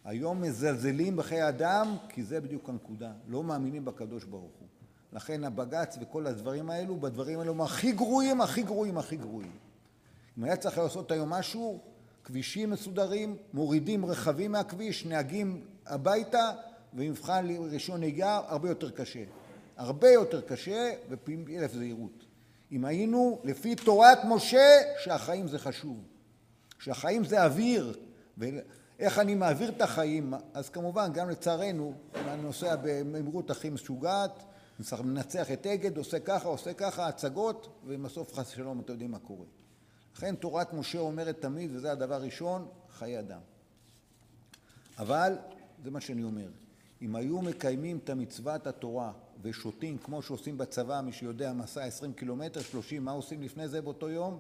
[0.04, 3.12] היום מזלזלים בחיי אדם כי זה בדיוק הנקודה.
[3.28, 4.68] לא מאמינים בקדוש ברוך הוא.
[5.16, 9.52] לכן הבג"ץ וכל הדברים האלו, בדברים האלו הם הכי גרועים, הכי גרועים, הכי גרועים.
[10.38, 11.80] אם היה צריך לעשות היום משהו,
[12.24, 16.50] כבישים מסודרים, מורידים רכבים מהכביש, נהגים הביתה,
[16.94, 19.24] ומבחן רישיון נהיגה הרבה יותר קשה.
[19.76, 22.24] הרבה יותר קשה ופי אלף זהירות.
[22.72, 25.96] אם היינו לפי תורת משה שהחיים זה חשוב,
[26.78, 27.98] שהחיים זה אוויר,
[28.38, 34.42] ואיך אני מעביר את החיים, אז כמובן גם לצערנו אני נוסע במהירות הכי משוגעת,
[35.04, 39.44] מנצח את אגד, עושה ככה, עושה ככה, הצגות, ובסוף חס ושלום אתם יודעים מה קורה.
[40.16, 43.40] לכן תורת משה אומרת תמיד, וזה הדבר הראשון, חיי אדם.
[44.98, 45.36] אבל,
[45.84, 46.48] זה מה שאני אומר,
[47.02, 49.12] אם היו מקיימים את המצוות התורה
[49.42, 54.08] ושותים כמו שעושים בצבא, מי שיודע, מסע 20 קילומטר, 30, מה עושים לפני זה באותו
[54.08, 54.38] יום?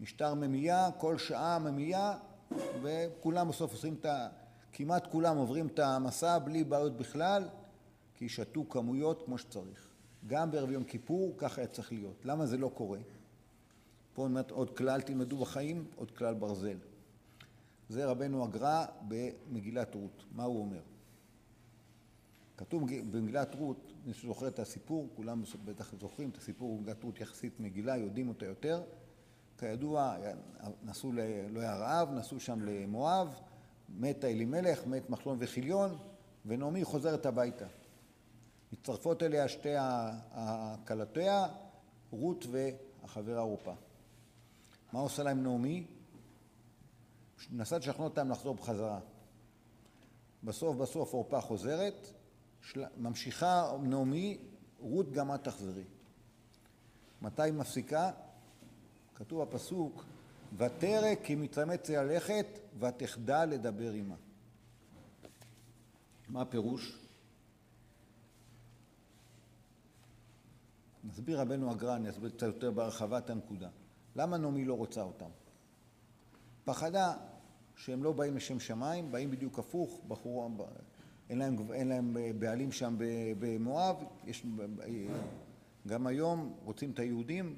[0.00, 2.16] משטר ממייה, כל שעה ממייה,
[2.82, 4.28] וכולם בסוף עושים את ה...
[4.72, 7.48] כמעט כולם עוברים את המסע בלי בעיות בכלל,
[8.22, 9.88] כי שתו כמויות כמו שצריך.
[10.26, 12.24] גם בערב יום כיפור ככה היה צריך להיות.
[12.24, 12.98] למה זה לא קורה?
[14.14, 16.76] פה אומרת עוד כלל תלמדו בחיים, עוד כלל ברזל.
[17.88, 20.24] זה רבנו הגר"א במגילת רות.
[20.32, 20.80] מה הוא אומר?
[22.56, 27.60] כתוב במגילת רות, מי שזוכר את הסיפור, כולם בטח זוכרים את הסיפור במגילת רות יחסית
[27.60, 28.82] מגילה, יודעים אותה יותר.
[29.58, 30.16] כידוע,
[30.84, 31.12] נסעו,
[31.50, 33.28] לא היה רעב, נסעו שם למואב,
[33.88, 35.98] מת אלימלך, מת מחלון וחיליון,
[36.46, 37.66] ונעמי חוזרת הביתה.
[38.72, 39.74] מצטרפות אליה שתי
[40.32, 41.46] הכלותיה,
[42.10, 43.74] רות והחבר ערופה.
[44.92, 45.86] מה עושה להם נעמי?
[47.50, 49.00] נסה לשכנע אותם לחזור בחזרה.
[50.44, 52.06] בסוף בסוף עורפה חוזרת,
[52.62, 52.84] של...
[52.96, 54.38] ממשיכה נעמי,
[54.80, 55.84] רות גם את תחזרי.
[57.22, 58.10] מתי היא מפסיקה?
[59.14, 60.04] כתוב בפסוק,
[60.56, 62.46] ותרא כי מתאמץ ללכת
[62.78, 64.16] ותחדל לדבר עמה.
[66.28, 67.01] מה הפירוש?
[71.04, 73.68] מסביר רבנו הגר"א, אני אסביר קצת יותר בהרחבה את הנקודה.
[74.16, 75.30] למה נעמי לא רוצה אותם?
[76.64, 77.14] פחדה
[77.76, 80.50] שהם לא באים לשם שמיים, באים בדיוק הפוך, בחור,
[81.30, 82.96] אין להם, אין להם בעלים שם
[83.38, 84.46] במואב, יש,
[85.86, 87.56] גם היום רוצים את היהודים,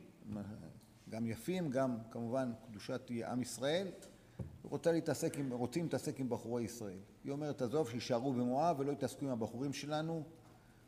[1.10, 3.88] גם יפים, גם כמובן קדושת עם ישראל,
[4.62, 6.98] רוצה להתעסק עם, רוצים להתעסק עם בחורי ישראל.
[7.24, 10.22] היא אומרת, עזוב, שיישארו במואב ולא יתעסקו עם הבחורים שלנו,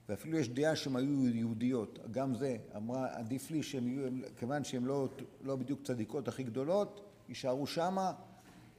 [0.08, 4.84] ואפילו יש דעה שהן היו יהודיות, גם זה, אמרה, עדיף לי שהם יהיו, כיוון שהן
[4.84, 5.08] לא,
[5.42, 8.12] לא בדיוק צדיקות הכי גדולות, יישארו שמה,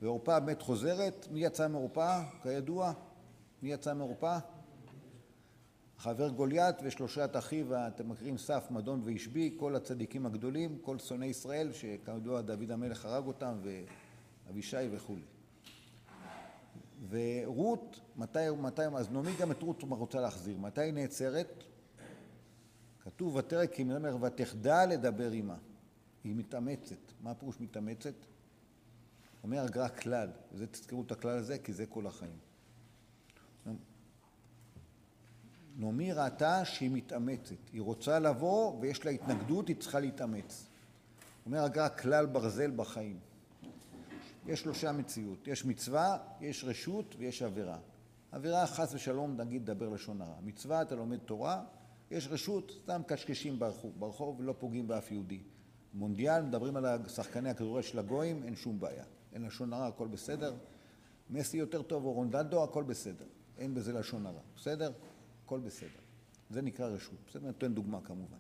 [0.02, 1.28] ועורפה באמת חוזרת.
[1.32, 2.94] מי יצא מעורפה, כידוע?
[3.62, 4.38] מי יצא מעורפה?
[5.98, 11.72] חבר גוליית ושלושת אחיו, אתם מכירים סף, מדון וישבי, כל הצדיקים הגדולים, כל שונאי ישראל,
[11.74, 13.58] שכידוע דוד המלך הרג אותם,
[14.48, 15.37] ואבישי וכולי.
[17.10, 20.58] ורות, מתי, מתי, אז נעמי גם את רות רוצה להחזיר.
[20.58, 21.64] מתי היא נעצרת?
[23.00, 25.58] כתוב ותרא כי מדבר ותחדל לדבר עמה.
[26.24, 27.00] היא מתאמצת.
[27.22, 28.14] מה הפירוש מתאמצת?
[29.44, 32.38] אומר הגר"א כלל, וזה תזכרו את הכלל הזה כי זה כל החיים.
[35.78, 40.68] נעמי ראתה שהיא מתאמצת, היא רוצה לבוא ויש לה התנגדות, היא צריכה להתאמץ.
[41.46, 43.20] אומר הגר"א כלל ברזל בחיים.
[44.48, 47.78] יש שלושה מציאות, יש מצווה, יש רשות ויש עבירה.
[48.32, 50.36] עבירה חס ושלום נגיד דבר לשון הרע.
[50.44, 51.64] מצווה אתה לומד תורה,
[52.12, 55.40] יש רשות, סתם קשקשים ברחוב, ברחוב ולא פוגעים באף יהודי.
[55.94, 59.04] מונדיאל, מדברים על שחקני הכדורגל של הגויים, אין שום בעיה.
[59.34, 60.56] אין לשון הרע, הכל בסדר.
[61.30, 63.26] מסי יותר טוב או רונדלדו, הכל בסדר.
[63.58, 64.92] אין בזה לשון הרע, בסדר?
[65.46, 66.00] הכל בסדר.
[66.50, 67.16] זה נקרא רשות.
[67.28, 67.48] בסדר?
[67.48, 68.38] נותן דוגמה כמובן.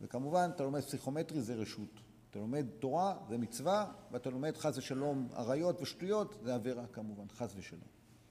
[0.00, 2.00] וכמובן, אתה לומד פסיכומטרי זה רשות.
[2.30, 7.54] אתה לומד תורה זה מצווה, ואתה לומד חס ושלום עריות ושטויות, זה עבירה כמובן, חס
[7.56, 7.82] ושלום.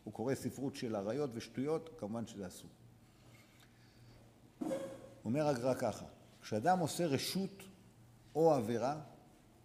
[0.03, 2.69] הוא קורא ספרות של עריות ושטויות, כמובן שזה אסור.
[5.25, 6.05] אומר הגר"א ככה,
[6.41, 7.63] כשאדם עושה רשות
[8.35, 9.01] או עבירה,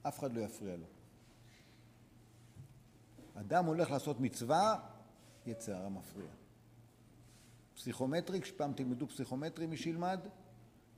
[0.03, 0.87] אף אחד לא יפריע לו.
[3.35, 4.81] אדם הולך לעשות מצווה,
[5.47, 6.31] יצא הרע מפריע.
[7.75, 10.21] פסיכומטרי, כשפעם תלמדו פסיכומטרי, מי שילמד,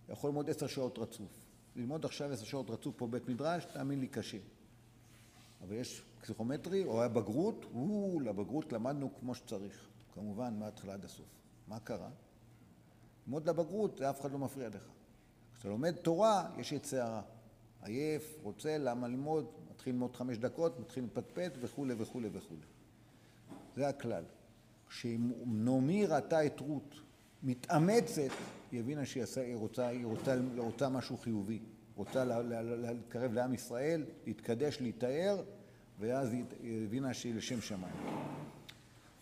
[0.08, 1.43] יכול ללמוד עשר שעות רצוף.
[1.76, 4.38] ללמוד עכשיו עשר שעות רצוף פה בית מדרש, תאמין לי, קשה.
[5.62, 9.88] אבל יש פסיכומטרי, או היה בגרות, או, לבגרות למדנו כמו שצריך.
[10.14, 11.26] כמובן, מההתחלה עד הסוף.
[11.68, 12.10] מה קרה?
[13.26, 14.88] ללמוד לבגרות, זה אף אחד לא מפריע לך.
[15.54, 17.22] כשאתה לומד תורה, יש יצא הרע.
[17.82, 22.66] עייף, רוצה, למה ללמוד, מתחיל ללמוד חמש דקות, מתחיל לפטפט וכולי וכולי וכולי.
[23.76, 24.24] זה הכלל.
[24.88, 26.94] כשנעמי ראתה את רות
[27.44, 28.30] מתאמצת,
[28.72, 31.58] היא הבינה שהיא עשה, היא רוצה, היא רוצה, רוצה משהו חיובי.
[31.96, 35.42] רוצה להתקרב לעם ישראל, להתקדש, להתאר,
[36.00, 37.94] ואז היא הבינה שהיא לשם שמיים.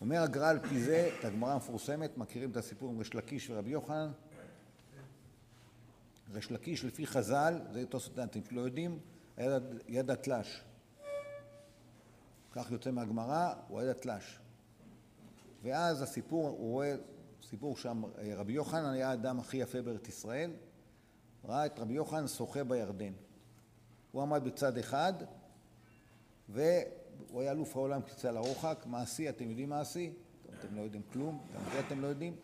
[0.01, 3.71] אומר הגר"א על פי זה, את הגמרא המפורסמת, מכירים את הסיפור עם ריש לקיש ורבי
[3.71, 4.11] יוחנן?
[6.33, 8.99] ריש לקיש לפי חז"ל, זה תוספות לא יודעים,
[9.37, 9.59] היה
[9.89, 10.65] יד התלש.
[12.53, 14.39] כך יוצא מהגמרא, הוא היה התלש.
[15.63, 16.95] ואז הסיפור, הוא רואה,
[17.53, 18.03] סיפור שם,
[18.37, 20.51] רבי יוחנן היה האדם הכי יפה בארץ ישראל,
[21.45, 23.13] ראה את רבי יוחנן שוחה בירדן.
[24.13, 25.13] הוא עמד בצד אחד,
[26.49, 30.13] והוא היה אלוף העולם קצה לרוחק, מעשי, אתם יודעים מעשי?
[30.59, 32.37] אתם לא יודעים כלום, גם זה אתם לא יודעים.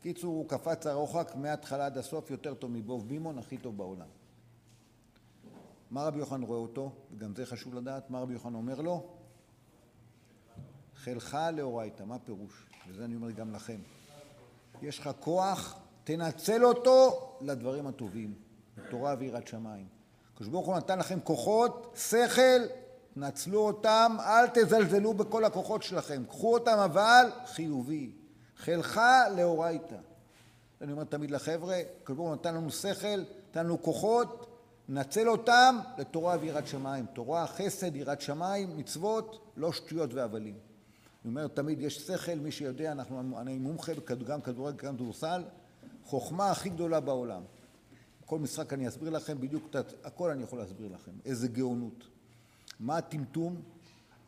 [0.00, 4.08] קיצור, הוא קפץ הרוחק מההתחלה עד הסוף יותר טוב מבוב בימון, הכי טוב בעולם.
[5.90, 6.92] מה רבי יוחנן רואה אותו?
[7.12, 9.16] וגם זה חשוב לדעת, מה רבי יוחנן אומר לו?
[10.94, 12.66] חילך לאורייתא, מה פירוש?
[12.88, 13.80] וזה אני אומר גם לכם.
[14.82, 18.34] יש לך כוח, תנצל אותו לדברים הטובים,
[18.76, 19.86] בתורה ויראת שמיים.
[20.34, 22.60] הקדוש ברוך הוא נתן לכם כוחות, שכל,
[23.16, 28.10] נצלו אותם, אל תזלזלו בכל הכוחות שלכם, קחו אותם אבל חיובי.
[28.56, 29.00] חילך
[29.36, 29.96] לאורייתא.
[30.80, 34.46] אני אומר תמיד לחבר'ה, הקדוש ברוך הוא נתן לנו שכל, נתן לנו כוחות,
[34.88, 37.06] נצל אותם לתורה ויראת שמיים.
[37.06, 40.69] תורה, חסד, יראת שמיים, מצוות, לא שטויות והבלים.
[41.24, 43.92] אני אומר תמיד יש שכל, מי שיודע, אנחנו, אני מומחה
[44.26, 45.42] גם כדורגל, גם כדורסל,
[46.04, 47.42] חוכמה הכי גדולה בעולם.
[48.26, 52.04] כל משחק אני אסביר לכם, בדיוק הכל אני יכול להסביר לכם, איזה גאונות.
[52.80, 53.62] מה הטמטום?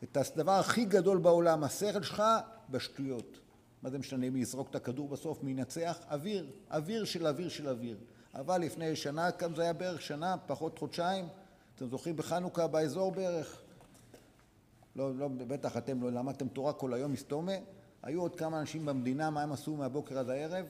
[0.03, 2.23] את הדבר הכי גדול בעולם, השכל שלך,
[2.69, 3.39] בשטויות.
[3.83, 5.99] מה זה משנה מי יזרוק את הכדור בסוף, מי ינצח?
[6.11, 7.97] אוויר, אוויר של אוויר של אוויר.
[8.35, 11.27] אבל לפני שנה, כמה זה היה בערך שנה, פחות חודשיים,
[11.75, 13.62] אתם זוכרים בחנוכה באזור בערך?
[14.95, 17.51] לא, לא, בטח אתם לא למדתם תורה כל היום מסתומה.
[18.03, 20.65] היו עוד כמה אנשים במדינה, מה הם עשו מהבוקר עד הערב?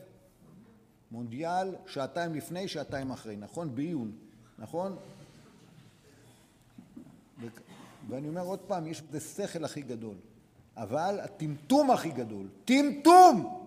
[1.11, 3.75] מונדיאל, שעתיים לפני, שעתיים אחרי, נכון?
[3.75, 4.11] בעיון,
[4.59, 4.95] נכון?
[7.41, 7.45] ו...
[8.07, 10.15] ואני אומר עוד פעם, יש בזה שכל הכי גדול,
[10.77, 13.59] אבל הטמטום הכי גדול, טמטום!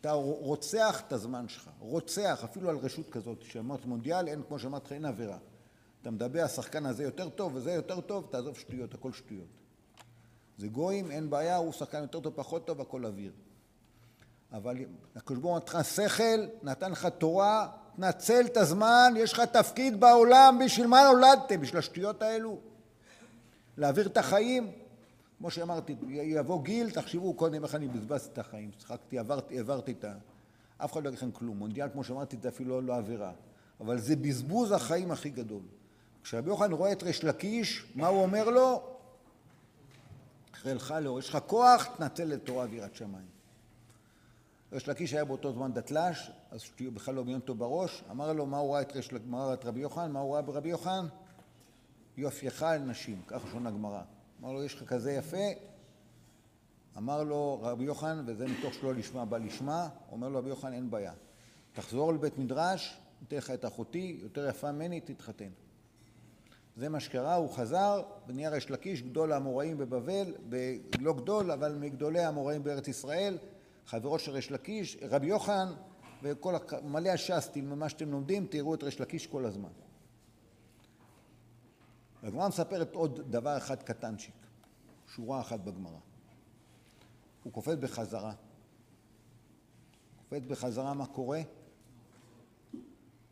[0.00, 4.86] אתה רוצח את הזמן שלך, רוצח, אפילו על רשות כזאת, שאמרת מונדיאל, אין, כמו שאמרת
[4.86, 5.38] לך, אין עבירה.
[6.02, 9.46] אתה מדבר, השחקן הזה יותר טוב וזה יותר טוב, תעזוב שטויות, הכל שטויות.
[10.58, 13.32] זה גויים, אין בעיה, הוא שחקן יותר טוב, פחות טוב, הכל אוויר.
[14.52, 14.76] אבל
[15.16, 20.00] הקדוש ברוך הוא נתן לך שכל, נתן לך תורה, תנצל את הזמן, יש לך תפקיד
[20.00, 21.60] בעולם, בשביל מה נולדתם?
[21.60, 22.58] בשביל השטויות האלו?
[23.76, 24.72] להעביר את החיים?
[25.38, 30.04] כמו שאמרתי, יבוא גיל, תחשבו קודם איך אני בזבזתי את החיים, צחקתי, עברתי, העברתי את
[30.04, 30.12] ה...
[30.78, 31.58] אף אחד לא יגיד לכם כלום.
[31.58, 33.32] מונדיאל, כמו שאמרתי, זה אפילו לא, לא עבירה.
[33.80, 35.62] אבל זה בזבוז החיים הכי גדול.
[36.22, 38.95] כשרבי יוחנן רואה את ריש לקיש, מה הוא אומר לו?
[40.66, 43.26] חילך לו, יש לך כוח, תנצל את תורה ויראת שמיים.
[44.72, 46.62] ריש לקיש היה באותו זמן דתל"ש, אז
[46.94, 49.80] בכלל לא מעניין אותו בראש, אמר לו מה הוא ראה את, ריש, ראה את רבי
[49.80, 51.06] יוחנן, מה הוא ראה ברבי יוחנן?
[52.16, 54.02] יופייך על נשים, ככה שונה הגמרא.
[54.40, 55.46] אמר לו, יש לך כזה יפה?
[56.96, 60.90] אמר לו רבי יוחנן, וזה מתוך שלא לשמה בא לשמה, אומר לו רבי יוחנן, אין
[60.90, 61.12] בעיה.
[61.72, 65.50] תחזור לבית מדרש, ניתן לך את אחותי, יותר יפה ממני, תתחתן.
[66.76, 70.34] זה מה שקרה, הוא חזר ונהיה ריש לקיש, גדול האמוראים בבבל,
[71.00, 73.38] לא גדול, אבל מגדולי האמוראים בארץ ישראל,
[73.86, 75.72] חברו של ריש לקיש, רבי יוחנן
[76.22, 79.68] וכל מלא הש"ס, ממה שאתם לומדים, תראו את ריש לקיש כל הזמן.
[82.22, 84.34] הגמרא מספרת עוד דבר אחד קטנצ'יק,
[85.14, 85.98] שורה אחת בגמרא.
[87.42, 88.34] הוא קופץ בחזרה.
[90.18, 91.40] קופץ בחזרה, מה קורה?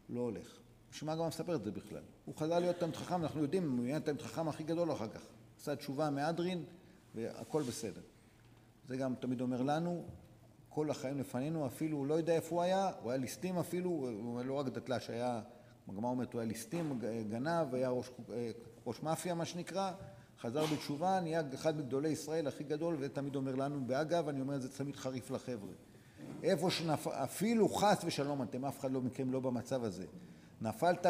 [0.08, 0.58] לא הולך.
[0.90, 2.02] בשביל מה הגמרא מספרת את זה בכלל?
[2.24, 5.20] הוא חזר להיות תלמיד חכם, אנחנו יודעים, הוא נהיה תלמיד חכם הכי גדול אחר כך.
[5.60, 6.64] עשה תשובה מהדרין
[7.14, 8.00] והכל בסדר.
[8.88, 10.04] זה גם תמיד אומר לנו,
[10.68, 14.42] כל החיים לפנינו, אפילו הוא לא יודע איפה הוא היה, הוא היה ליסטים אפילו, הוא
[14.44, 15.40] לא רק דתל"ש, היה,
[15.88, 18.10] הגמרא אומרת, הוא היה ליסטים, גנב, היה ראש,
[18.86, 19.92] ראש מאפיה מה שנקרא,
[20.40, 24.62] חזר בתשובה, נהיה אחד מגדולי ישראל הכי גדול, ותמיד אומר לנו, ואגב, אני אומר את
[24.62, 25.72] זה תמיד חריף לחבר'ה.
[26.42, 30.04] איפה שנפל, אפילו חס ושלום, אתם אף אחד לא מכם לא במצב הזה.
[30.64, 31.06] נפלת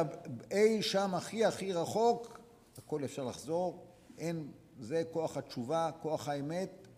[0.50, 2.40] אי שם הכי הכי רחוק,
[2.78, 3.86] הכל אפשר לחזור,
[4.18, 6.88] אין, זה כוח התשובה, כוח האמת,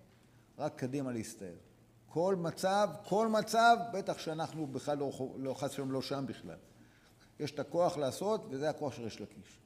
[0.58, 1.54] רק קדימה להסתער.
[2.06, 6.56] כל מצב, כל מצב, בטח שאנחנו בכלל לא, לא חס ושלום לא שם בכלל.
[7.40, 9.60] יש את הכוח לעשות, וזה הכוח של ריש לקיש.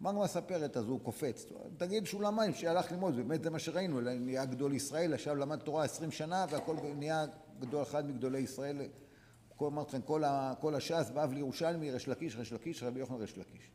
[0.00, 1.46] מה גם מספרת, אז הוא קופץ.
[1.76, 5.84] תגיד שולם מים, שהלך ללמוד, באמת זה מה שראינו, נהיה גדול ישראל, עכשיו למד תורה
[5.84, 7.24] עשרים שנה, והכל נהיה
[7.60, 8.76] גדול אחד מגדולי ישראל.
[9.60, 10.22] אמרתי לכם, כל,
[10.60, 13.70] כל הש"ס, באב לירושלמי, ריש לקיש, ריש לקיש, רבי יוחנן ריש לקיש.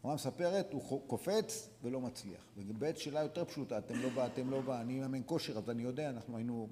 [0.00, 2.40] הגמרא מספרת, הוא קופץ ולא מצליח.
[2.56, 5.82] ובעת שאלה יותר פשוטה, אתם לא בא, אתם לא בא, אני מאמן כושר, אז אני
[5.82, 6.68] יודע, אנחנו היינו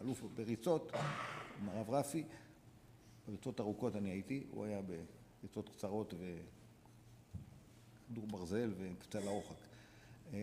[0.00, 0.92] אלוף בריצות,
[1.62, 2.24] עם הרב רפי,
[3.26, 4.80] בריצות ארוכות אני הייתי, הוא היה
[5.42, 6.14] בריצות קצרות
[8.08, 9.56] וכדור ברזל וקצה לרוחק.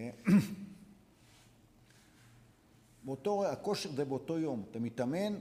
[3.06, 5.34] באותו, הכושר זה באותו יום, אתה מתאמן,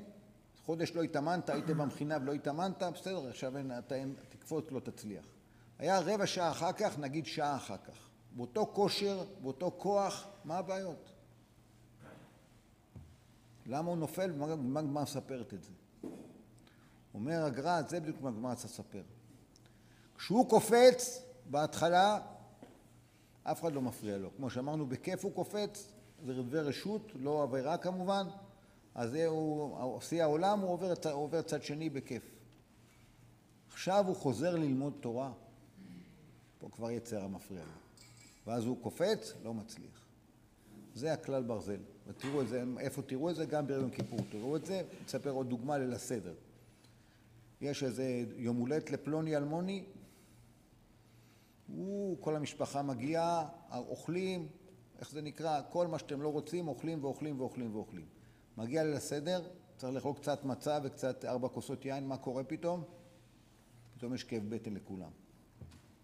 [0.67, 3.95] חודש לא התאמנת, היית במכינה ולא התאמנת, בסדר, עכשיו אתה
[4.29, 5.25] תקפוץ, לא תצליח.
[5.79, 8.09] היה רבע שעה אחר כך, נגיד שעה אחר כך.
[8.37, 11.13] באותו כושר, באותו כוח, מה הבעיות?
[13.67, 15.73] למה הוא נופל ומה הגמרא מספרת את זה?
[17.15, 19.03] אומר הגר"א, זה בדיוק מה הגמרא צריך לספר.
[20.17, 22.19] כשהוא קופץ, בהתחלה,
[23.43, 24.31] אף אחד לא מפריע לו.
[24.37, 25.93] כמו שאמרנו, בכיף הוא קופץ,
[26.27, 28.27] זה רדווי רשות, לא עבירה כמובן,
[28.95, 32.23] אז הוא, שיא העולם, הוא עובר, עובר צד שני בכיף.
[33.73, 35.33] עכשיו הוא חוזר ללמוד תורה.
[36.59, 37.73] פה כבר יצר המפריע לו.
[38.47, 40.05] ואז הוא קופץ, לא מצליח.
[40.95, 41.81] זה הכלל ברזל.
[42.07, 43.45] ותראו את זה, איפה תראו את זה?
[43.45, 44.21] גם ביום כיפור.
[44.31, 46.35] תראו את זה, נספר עוד דוגמה ליל הסדר.
[47.61, 49.85] יש איזה יום הולדת לפלוני אלמוני,
[51.69, 54.49] הוא, כל המשפחה מגיעה, אוכלים,
[54.99, 55.61] איך זה נקרא?
[55.71, 58.07] כל מה שאתם לא רוצים, אוכלים ואוכלים ואוכלים ואוכלים.
[58.59, 59.43] מגיע ליל הסדר,
[59.77, 62.85] צריך לאכול קצת מצה וקצת ארבע כוסות יין, מה קורה פתאום?
[63.97, 65.11] פתאום יש כאב בטן לכולם.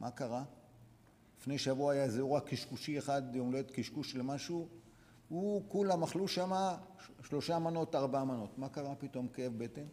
[0.00, 0.44] מה קרה?
[1.40, 4.68] לפני שבוע היה איזה אירוע קשקושי אחד, יום הולדת קשקוש למשהו,
[5.28, 6.52] הוא, כולם אכלו שם
[7.22, 8.58] שלושה מנות, ארבע מנות.
[8.58, 9.86] מה קרה פתאום כאב בטן?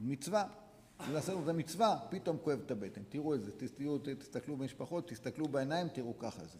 [0.00, 0.48] מצווה.
[1.12, 3.02] לעשות זה מצווה, פתאום כואב את הבטן.
[3.08, 3.50] תראו את זה,
[4.18, 6.58] תסתכלו במשפחות, תסתכלו בעיניים, תראו ככה זה.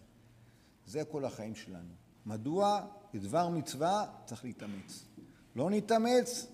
[0.87, 2.06] זה כל החיים שלנו.
[2.27, 2.87] מדוע?
[3.15, 5.05] לדבר מצווה צריך להתאמץ.
[5.57, 6.47] לא נתאמץ,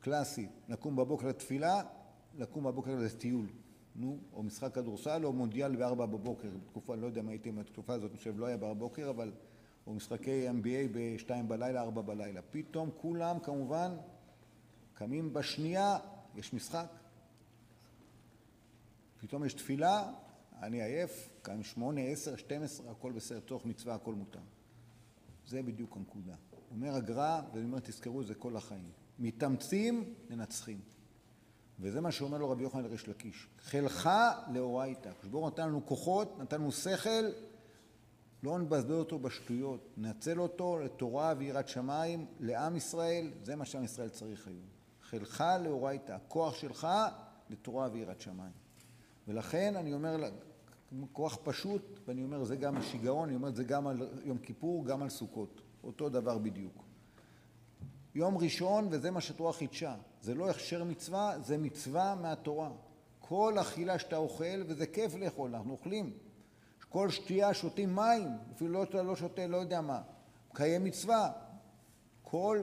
[0.00, 1.82] קלאסי, לקום בבוקר לתפילה,
[2.38, 3.46] לקום בבוקר לטיול,
[3.96, 8.10] נו, או משחק כדורסל, או מונדיאל בארבע בבוקר, בתקופה, לא יודע מה הייתי בתקופה הזאת,
[8.10, 9.32] אני חושב, לא היה בארבע בבוקר, אבל,
[9.86, 12.40] או משחקי NBA בשתיים בלילה, ארבע בלילה.
[12.50, 13.96] פתאום כולם, כמובן,
[14.94, 15.98] קמים בשנייה,
[16.36, 16.86] יש משחק.
[19.20, 20.12] פתאום יש תפילה,
[20.62, 24.40] אני עייף, קם שמונה, עשר, שתים עשרה, הכל בסדר, תוך מצווה, הכל מותר.
[25.46, 26.34] זה בדיוק הנקודה.
[26.70, 28.90] אומר הגר"א, ואני אומר, תזכרו את זה כל החיים.
[29.18, 30.80] מתאמצים, מנצחים.
[31.80, 33.48] וזה מה שאומר לו רבי יוחנן לריש לקיש.
[33.58, 34.10] חילך
[34.52, 35.10] לאורייתא.
[35.20, 37.24] כשבור נתן לנו כוחות, נתן לנו שכל,
[38.42, 39.92] לא נבזבז אותו בשטויות.
[39.96, 44.66] ננצל אותו לתורה ויראת שמיים, לעם ישראל, זה מה שעם ישראל צריך היום.
[45.02, 46.88] חילך לאורייתא, הכוח שלך
[47.50, 48.52] לתורה ויראת שמיים.
[49.28, 50.30] ולכן אני אומר,
[51.12, 55.02] כוח פשוט, ואני אומר זה גם השיגעון, אני אומר זה גם על יום כיפור, גם
[55.02, 55.60] על סוכות.
[55.84, 56.82] אותו דבר בדיוק.
[58.14, 62.70] יום ראשון, וזה מה שהתורה חידשה, זה לא הכשר מצווה, זה מצווה מהתורה.
[63.20, 66.12] כל אכילה שאתה אוכל, וזה כיף לאכול, אנחנו אוכלים.
[66.88, 70.02] כל שתייה שותים מים, אפילו לא, לא שותה, לא יודע מה.
[70.50, 71.32] מקיים מצווה.
[72.22, 72.62] כל,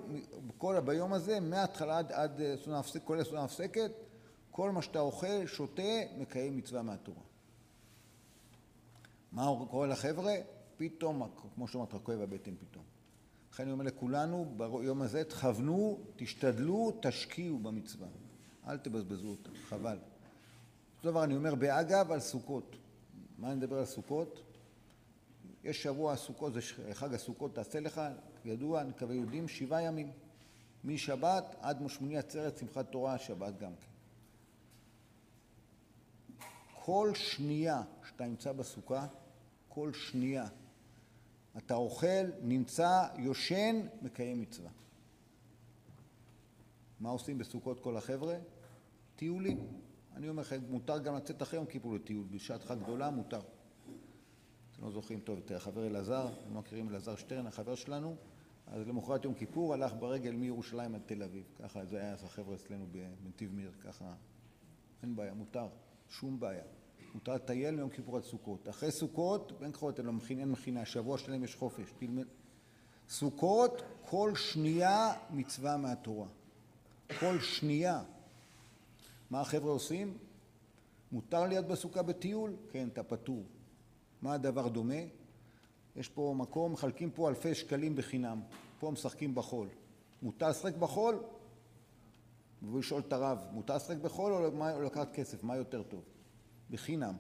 [0.58, 2.42] כל, ביום הזה, מההתחלה עד, עד
[3.04, 3.92] כל הסעודה הפסקת,
[4.52, 5.82] כל מה שאתה אוכל, שותה,
[6.18, 7.33] מקיים מצווה מהתורה.
[9.34, 10.34] מה קורה לחבר'ה?
[10.78, 12.84] פתאום, כמו שאומרת, כואב הבטן פתאום.
[13.54, 18.08] לכן אני אומר לכולנו, ביום הזה תכוונו, תשתדלו, תשקיעו במצווה.
[18.68, 19.98] אל תבזבזו אותה, חבל.
[20.98, 22.76] אותו דבר אני אומר באגב על סוכות.
[23.38, 24.42] מה אני מדבר על סוכות?
[25.64, 26.60] יש שבוע סוכות, זה
[26.94, 28.02] חג הסוכות, תעשה לך,
[28.46, 30.12] ידוע, אני מקווה יהודים, שבעה ימים.
[30.84, 33.94] משבת עד שמוני עצרת, שמחת תורה, שבת גם כן.
[36.86, 39.08] כל שנייה שאתה נמצא בסוכה,
[39.74, 40.46] כל שנייה,
[41.58, 44.72] אתה אוכל, נמצא, יושן, מקיים מצווה.
[47.00, 48.36] מה עושים בסוכות כל החבר'ה?
[49.16, 49.68] טיולים.
[50.16, 53.42] אני אומר לכם, מותר גם לצאת אחרי יום כיפור לטיול, בשעת חג גדולה מותר.
[54.72, 58.16] אתם לא זוכרים טוב את החבר אלעזר, אתם לא מכירים אלעזר שטרן, החבר שלנו,
[58.68, 61.44] אז למחרת יום כיפור הלך ברגל מירושלים עד תל אביב.
[61.60, 62.88] ככה זה היה אז החבר'ה אצלנו
[63.24, 64.14] בנתיב מאיר, ככה
[65.02, 65.68] אין בעיה, מותר,
[66.10, 66.64] שום בעיה.
[67.14, 68.70] מותר לטייל מיום כיפור עד סוכות.
[68.70, 71.94] אחרי סוכות, בין חובות אין אין מכינה, שבוע שלם יש חופש.
[72.00, 72.26] תלמד.
[73.10, 76.28] סוכות, כל שנייה מצווה מהתורה.
[77.20, 78.04] כל שנייה.
[79.30, 80.18] מה החבר'ה עושים?
[81.12, 82.56] מותר להיות בסוכה בטיול?
[82.72, 83.44] כן, אתה פטור.
[84.22, 85.02] מה הדבר דומה?
[85.96, 88.42] יש פה מקום, מחלקים פה אלפי שקלים בחינם.
[88.80, 89.68] פה משחקים בחול.
[90.22, 91.24] מותר לשחק בחול?
[92.62, 95.44] והוא לשאול את הרב, מותר לשחק בחול או לקחת כסף?
[95.44, 96.02] מה יותר טוב?
[96.70, 97.14] בחינם.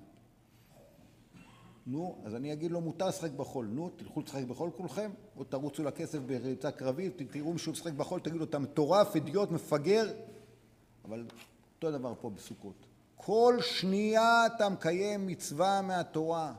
[1.86, 3.66] נו, אז אני אגיד לו, מותר לשחק בחול.
[3.66, 8.44] נו, תלכו לשחק בחול כולכם, או תרוצו לכסף בריצה קרבית, תראו מישהו משחק בחול, תגידו,
[8.44, 10.14] אתה מטורף, אידיוט, מפגר.
[11.06, 11.26] אבל
[11.76, 12.86] אותו דבר פה בסוכות.
[13.16, 16.54] כל שנייה אתה מקיים מצווה מהתורה.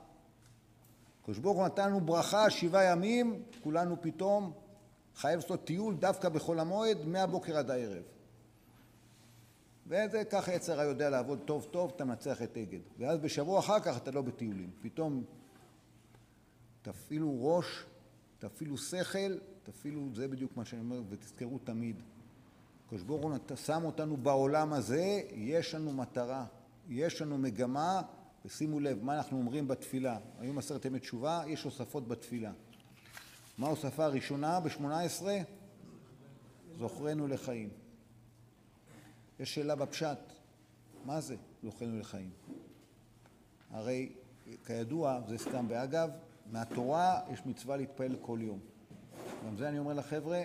[1.22, 4.52] הקדוש ברוך הוא נתן לנו ברכה שבעה ימים, כולנו פתאום
[5.16, 8.02] חייב לעשות טיול דווקא בחול המועד מהבוקר עד הערב.
[9.86, 12.80] וזה ככה יצר יודע לעבוד טוב טוב, אתה מנצח את אגד.
[12.98, 14.70] ואז בשבוע אחר כך אתה לא בטיולים.
[14.80, 15.24] פתאום
[16.82, 17.84] תפעילו ראש,
[18.38, 22.02] תפעילו שכל, תפעילו, זה בדיוק מה שאני אומר, ותזכרו תמיד.
[22.86, 26.46] הקדוש ברוך הוא שם אותנו בעולם הזה, יש לנו מטרה,
[26.88, 28.02] יש לנו מגמה,
[28.44, 30.18] ושימו לב, מה אנחנו אומרים בתפילה.
[30.38, 32.52] היום עשרת ימי תשובה, יש הוספות בתפילה.
[33.58, 35.22] מה ההוספה הראשונה ב-18?
[36.78, 37.83] זוכרנו לחיים.
[39.40, 40.18] יש שאלה בפשט,
[41.04, 42.30] מה זה זוכרנו לחיים?
[43.70, 44.12] הרי
[44.66, 46.10] כידוע, זה סתם באגב,
[46.50, 48.58] מהתורה יש מצווה להתפעל כל יום.
[49.46, 50.42] גם זה אני אומר לחבר'ה,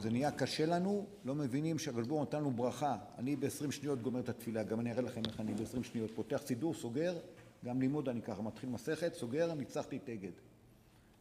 [0.00, 2.96] זה נהיה קשה לנו, לא מבינים שהקדוש ברוך נתן לנו ברכה.
[3.18, 6.10] אני ב-20 שניות גומר את התפילה, גם אני אראה לכם איך אני ב-20 שניות.
[6.14, 7.18] פותח סידור, סוגר,
[7.64, 10.32] גם לימוד אני ככה, מתחיל מסכת, סוגר, ניצחתי את אגד.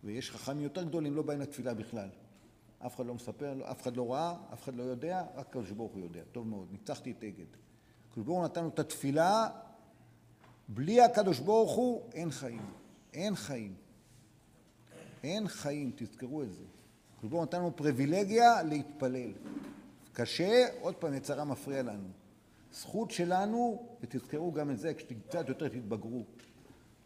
[0.04, 2.10] ויש חכמים יותר גדולים, לא באים לתפילה בכלל.
[2.86, 5.92] אף אחד לא מספר, אף אחד לא ראה, אף אחד לא יודע, רק הקדוש ברוך
[5.92, 6.22] הוא יודע.
[6.32, 7.46] טוב מאוד, ניצחתי את אגד.
[8.10, 9.48] הקדוש ברוך הוא נתן לנו את התפילה,
[10.68, 12.66] בלי הקדוש ברוך הוא אין חיים.
[13.14, 13.76] אין חיים.
[15.24, 16.64] אין חיים, תזכרו את זה.
[17.16, 19.32] הקדוש ברוך הוא נתן לנו פריבילגיה להתפלל.
[20.14, 22.08] קשה, עוד פעם יצרה מפריע לנו.
[22.74, 26.24] זכות שלנו, ותזכרו גם את זה, כשקצת יותר תתבגרו.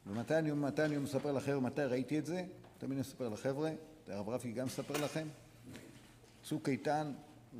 [0.07, 2.43] ומתי אני, אני מספר לחבר'ה, מתי ראיתי את זה?
[2.77, 3.71] תמיד אני מספר לחבר'ה,
[4.07, 5.27] הרב רפי גם מספר לכם.
[6.47, 7.11] צוק איתן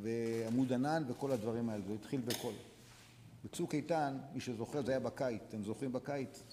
[0.02, 2.52] ועמוד ענן וכל הדברים האלה, זה התחיל בכל.
[3.46, 6.44] בצוק איתן, מי שזוכר, זה היה בקיץ, אתם זוכרים בקיץ?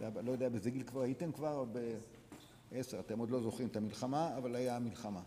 [0.00, 1.64] היה, לא יודע באיזה גיל כבר הייתם כבר?
[2.70, 5.20] בעשר, אתם עוד לא זוכרים את המלחמה, אבל היה המלחמה.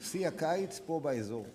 [0.00, 1.46] שיא הקיץ פה באזור.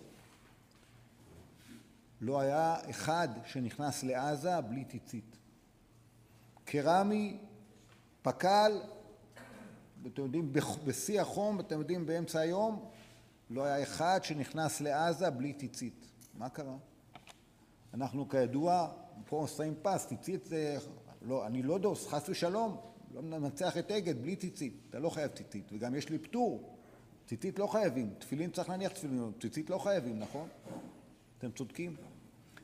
[2.22, 5.38] לא היה אחד שנכנס לעזה בלי ציצית.
[6.66, 7.38] קרמי,
[8.22, 8.82] פק"ל,
[10.08, 10.54] אתם יודעים,
[10.86, 12.90] בשיא החום, אתם יודעים, באמצע היום,
[13.54, 16.08] לא היה אחד שנכנס לעזה בלי ציצית.
[16.34, 16.76] מה קרה?
[17.94, 18.88] אנחנו כידוע,
[19.26, 20.78] פה שמים פס, ציצית זה...
[21.22, 22.78] לא, אני לא דוס, חס ושלום,
[23.14, 24.74] לא מנצח את אגד בלי ציצית.
[24.90, 26.78] אתה לא חייב ציצית, וגם יש לי פטור.
[27.28, 30.48] ציצית לא חייבים, תפילין צריך להניח תפילין, ציצית לא חייבים, נכון?
[31.38, 31.96] אתם צודקים.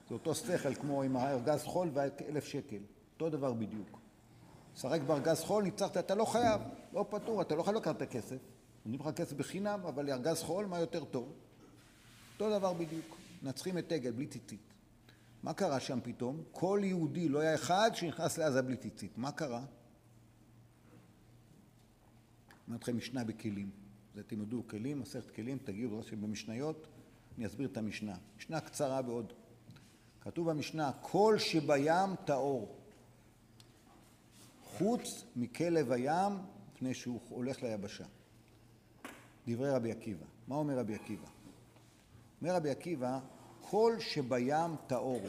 [0.07, 2.79] זה אותו שכל כמו עם הארגז חול ואלף שקל,
[3.13, 3.99] אותו דבר בדיוק.
[4.75, 6.61] שחק בארגז חול, ניצחת, אתה לא חייב,
[6.93, 8.37] לא פטור, אתה לא חייב לקחת את הכסף.
[8.89, 11.33] נותנים לך כסף בחינם, אבל לארגז חול, מה יותר טוב?
[12.33, 14.73] אותו דבר בדיוק, מנצחים את עגל בלי ציצית.
[15.43, 16.43] מה קרה שם פתאום?
[16.51, 19.17] כל יהודי, לא היה אחד שנכנס לעזה בלי ציצית.
[19.17, 19.65] מה קרה?
[22.67, 23.69] אומר לכם משנה בכלים.
[24.15, 26.87] זה יודעו, כלים, מסכת כלים, תגידו במשניות,
[27.37, 28.15] אני אסביר את המשנה.
[28.37, 29.33] משנה קצרה מאוד.
[30.21, 32.77] כתוב במשנה, כל שבים טהור,
[34.63, 36.33] חוץ מכלב הים,
[36.73, 38.05] מפני שהוא הולך ליבשה.
[39.47, 40.25] דברי רבי עקיבא.
[40.47, 41.27] מה אומר רבי עקיבא?
[42.41, 43.19] אומר רבי עקיבא,
[43.61, 45.21] כל שבים טהור.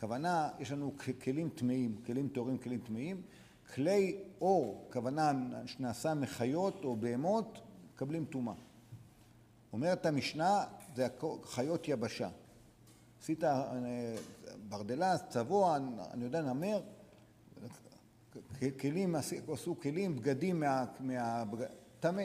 [0.00, 0.92] כוונה, יש לנו
[1.24, 3.22] כלים טמאים, כלים טהורים, כלים טמאים.
[3.74, 5.32] כלי אור, כוונה
[5.66, 7.60] שנעשה מחיות או בהמות,
[7.94, 8.54] מקבלים טומאה.
[9.72, 10.64] אומרת המשנה,
[10.94, 11.08] זה
[11.44, 12.28] חיות יבשה.
[13.22, 14.14] עשית אה,
[14.68, 15.76] ברדלס, צבוע,
[16.12, 16.80] אני יודע, נמר,
[18.80, 19.14] כלים,
[19.52, 20.84] עשו כלים, בגדים מה...
[22.00, 22.22] טמא.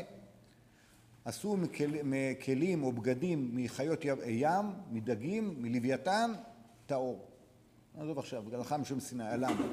[1.26, 1.58] עשו
[2.04, 6.32] מכלים או בגדים מחיות ים, מדגים, מלוויתן,
[6.86, 7.28] טהור.
[7.98, 9.68] עזוב עכשיו, הלכה משום סיני, למה?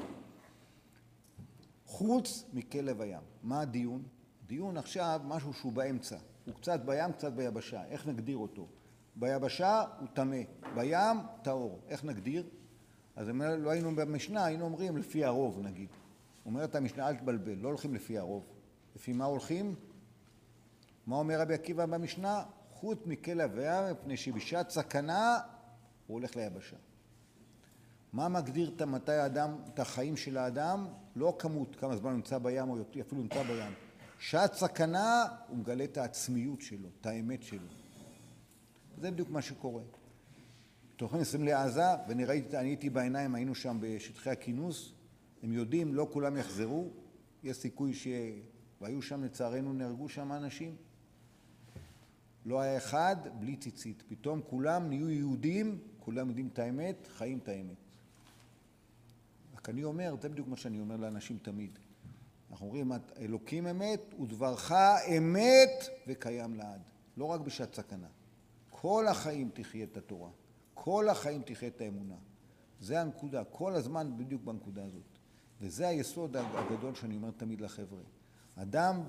[1.85, 3.21] חוץ מכלב הים.
[3.43, 4.03] מה הדיון?
[4.47, 6.17] דיון עכשיו משהו שהוא באמצע.
[6.45, 7.85] הוא קצת בים, קצת ביבשה.
[7.85, 8.67] איך נגדיר אותו?
[9.15, 10.37] ביבשה הוא טמא,
[10.75, 11.79] בים טהור.
[11.87, 12.43] איך נגדיר?
[13.15, 15.89] אז אם לא היינו במשנה, היינו אומרים לפי הרוב נגיד.
[16.45, 18.43] אומרת המשנה אל תבלבל, לא הולכים לפי הרוב.
[18.95, 19.75] לפי מה הולכים?
[21.09, 22.43] מה אומר רבי עקיבא במשנה?
[22.69, 25.39] חוץ מכלב הים מפני שבשעת סכנה
[26.07, 26.75] הוא הולך ליבשה.
[28.13, 30.87] מה מגדיר את מתי האדם, את החיים של האדם?
[31.15, 33.73] לא כמות, כמה זמן הוא נמצא בים או אפילו נמצא בים.
[34.19, 37.67] שעת סכנה הוא מגלה את העצמיות שלו, את האמת שלו.
[39.01, 39.83] זה בדיוק מה שקורה.
[41.01, 44.93] יכולים לשים לעזה, ואני ראיתי, אני הייתי בעיניים, היינו שם בשטחי הכינוס,
[45.43, 46.87] הם יודעים, לא כולם יחזרו,
[47.43, 48.07] יש סיכוי ש...
[48.81, 50.75] והיו שם לצערנו, נהרגו שם אנשים.
[52.49, 54.03] לא היה אחד בלי ציצית.
[54.07, 57.77] פתאום כולם נהיו יהודים, כולם יודעים את האמת, חיים את האמת.
[59.55, 61.79] רק אני אומר, זה בדיוק מה שאני אומר לאנשים תמיד.
[62.51, 64.71] אנחנו אומרים, אלוקים אמת ודברך
[65.17, 66.81] אמת וקיים לעד.
[67.17, 68.07] לא רק בשעת סכנה.
[68.69, 70.29] כל החיים תחיה את התורה.
[70.73, 72.15] כל החיים תחיה את האמונה.
[72.79, 75.17] זה הנקודה, כל הזמן בדיוק בנקודה הזאת.
[75.61, 78.01] וזה היסוד הגדול שאני אומר תמיד לחבר'ה.
[78.55, 79.01] אדם,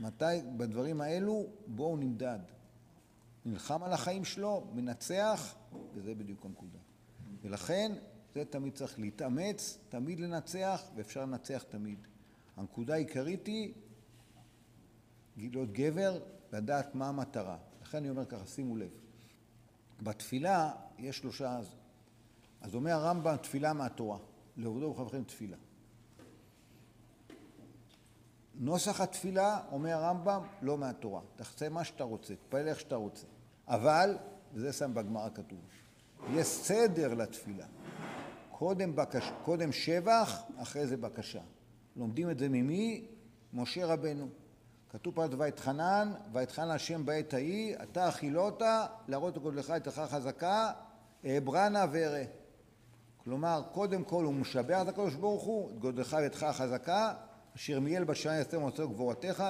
[0.00, 0.24] מתי,
[0.56, 2.38] בדברים האלו, בואו נמדד.
[3.44, 5.54] נלחם על החיים שלו, מנצח,
[5.94, 6.78] וזה בדיוק הנקודה.
[7.42, 7.92] ולכן,
[8.34, 11.98] זה תמיד צריך להתאמץ, תמיד לנצח, ואפשר לנצח תמיד.
[12.56, 13.74] הנקודה העיקרית היא
[15.36, 16.20] להיות גבר,
[16.52, 17.58] לדעת מה המטרה.
[17.82, 18.90] לכן אני אומר ככה, שימו לב.
[20.02, 21.60] בתפילה יש שלושה...
[22.60, 24.18] אז אומר הרמב"ם, תפילה מהתורה.
[24.56, 25.56] לעובדו ובכבכם תפילה.
[28.54, 31.20] נוסח התפילה, אומר הרמב"ם, לא מהתורה.
[31.36, 33.26] תחצה מה שאתה רוצה, תפעל איך שאתה רוצה.
[33.68, 34.16] אבל,
[34.54, 35.58] וזה שם בגמרא כתוב,
[36.32, 37.66] יש סדר לתפילה.
[38.50, 41.40] קודם, בקש, קודם שבח, אחרי זה בקשה.
[41.96, 43.06] לומדים את זה ממי?
[43.52, 44.28] משה רבנו.
[44.90, 48.62] כתוב פעם ויתחנן, ויתחנן השם בעת ההיא, אתה אכילות,
[49.08, 50.70] להראות את גודלך את לך חזקה,
[51.24, 52.24] אעברנה וארא.
[53.24, 57.14] כלומר, קודם כל הוא משבח את הקדוש ברוך הוא, את גודלך ואתך החזקה,
[57.56, 59.44] אשר מיאל בשעה יעשה מוצא גבורתך,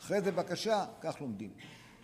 [0.00, 1.50] אחרי זה בבקשה, כך לומדים.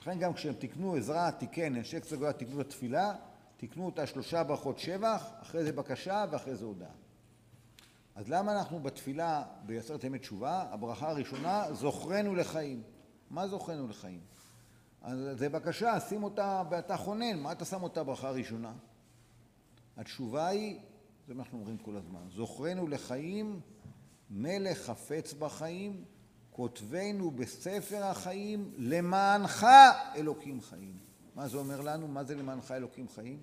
[0.02, 3.14] לכן גם כשהם תיקנו עזרא תיקן, אנשי קצת גדולה תיקנו את התפילה,
[3.56, 6.90] תיקנו אותה שלושה ברכות שבח, אחרי זה בקשה ואחרי זה הודעה.
[8.14, 12.82] אז למה אנחנו בתפילה בעשרת ימי תשובה, הברכה הראשונה, זוכרנו לחיים.
[13.30, 14.20] מה זוכרנו לחיים?
[15.02, 18.72] אז זה בקשה, שים אותה, ואתה חונן, מה אתה שם אותה ברכה ראשונה?
[19.96, 20.78] התשובה היא,
[21.28, 23.60] זה מה שאנחנו אומרים כל הזמן, זוכרנו לחיים,
[24.30, 26.04] מלך חפץ בחיים,
[26.52, 29.66] כותבנו בספר החיים, למענך
[30.16, 30.96] אלוקים חיים.
[31.34, 32.08] מה זה אומר לנו?
[32.08, 33.38] מה זה למענך אלוקים חיים?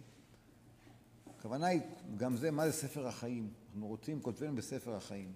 [1.38, 1.82] הכוונה היא,
[2.18, 3.50] גם זה, מה זה ספר החיים?
[3.74, 5.34] אנחנו רוצים, כותבנו בספר החיים.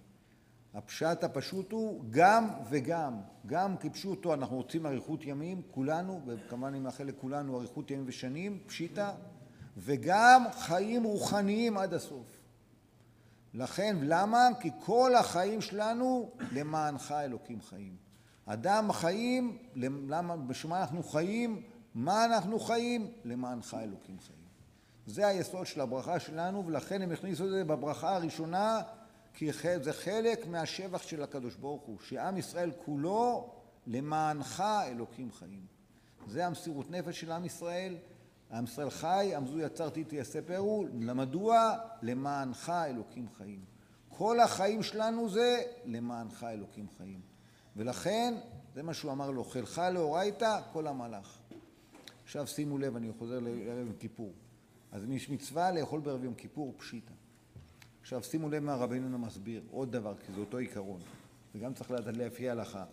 [0.73, 7.03] הפשט הפשוט הוא גם וגם, גם כפשוטו אנחנו רוצים אריכות ימים, כולנו, וכמובן אני מאחל
[7.03, 9.11] לכולנו אריכות ימים ושנים, פשיטה,
[9.77, 12.42] וגם חיים רוחניים עד הסוף.
[13.53, 14.47] לכן, למה?
[14.59, 17.95] כי כל החיים שלנו למענך אלוקים חיים.
[18.45, 21.63] אדם חיים, למה, בשביל מה אנחנו חיים?
[21.95, 23.11] מה אנחנו חיים?
[23.23, 24.43] למענך אלוקים חיים.
[25.07, 28.81] זה היסוד של הברכה שלנו, ולכן הם הכניסו את זה בברכה הראשונה,
[29.33, 29.51] כי
[29.81, 33.53] זה חלק מהשבח של הקדוש ברוך הוא, שעם ישראל כולו
[33.87, 35.65] למענך אלוקים חיים.
[36.27, 37.95] זה המסירות נפש של עם ישראל.
[38.51, 41.75] עם ישראל חי, עם זו יצרתי תייספרו, מדוע?
[42.01, 43.59] למענך אלוקים חיים.
[44.09, 47.21] כל החיים שלנו זה למענך אלוקים חיים.
[47.75, 48.33] ולכן,
[48.75, 51.37] זה מה שהוא אמר לו, חילך לאורייתא כל המלאך.
[52.23, 54.33] עכשיו שימו לב, אני חוזר לערב כיפור.
[54.91, 57.13] אז יש מצווה לאכול בערב יום כיפור פשיטא.
[58.01, 60.99] עכשיו שימו לב מה רבינו מסביר, עוד דבר, כי זה אותו עיקרון,
[61.55, 62.85] וגם צריך לדעת לפי ההלכה.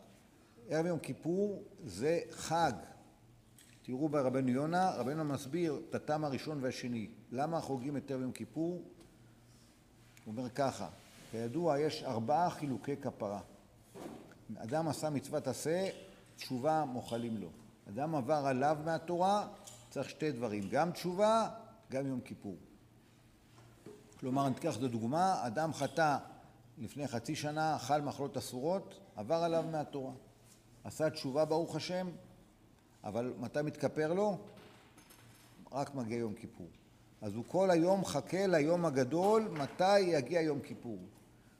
[0.68, 2.72] ערב יום כיפור זה חג.
[3.90, 7.08] תראו ברבנו יונה, רבנו מסביר את הטעם הראשון והשני.
[7.32, 8.72] למה חוגגים את ערב יום כיפור?
[8.74, 8.82] הוא
[10.26, 10.88] אומר ככה,
[11.30, 13.40] כידוע יש ארבעה חילוקי כפרה.
[14.56, 15.88] אדם עשה מצוות עשה,
[16.36, 17.48] תשובה מוחלים לו.
[17.88, 19.48] אדם עבר עליו מהתורה,
[19.90, 21.48] צריך שתי דברים, גם תשובה
[21.90, 22.56] גם יום כיפור.
[24.20, 26.18] כלומר, אני אקח את הדוגמה, אדם חטא
[26.78, 30.12] לפני חצי שנה, אכל מחלות אסורות, עבר עליו מהתורה.
[30.84, 32.10] עשה תשובה ברוך השם,
[33.04, 34.38] אבל מתי מתכפר לו?
[35.72, 36.66] רק מגיע יום כיפור.
[37.22, 40.98] אז הוא כל היום חכה ליום הגדול, מתי יגיע יום כיפור.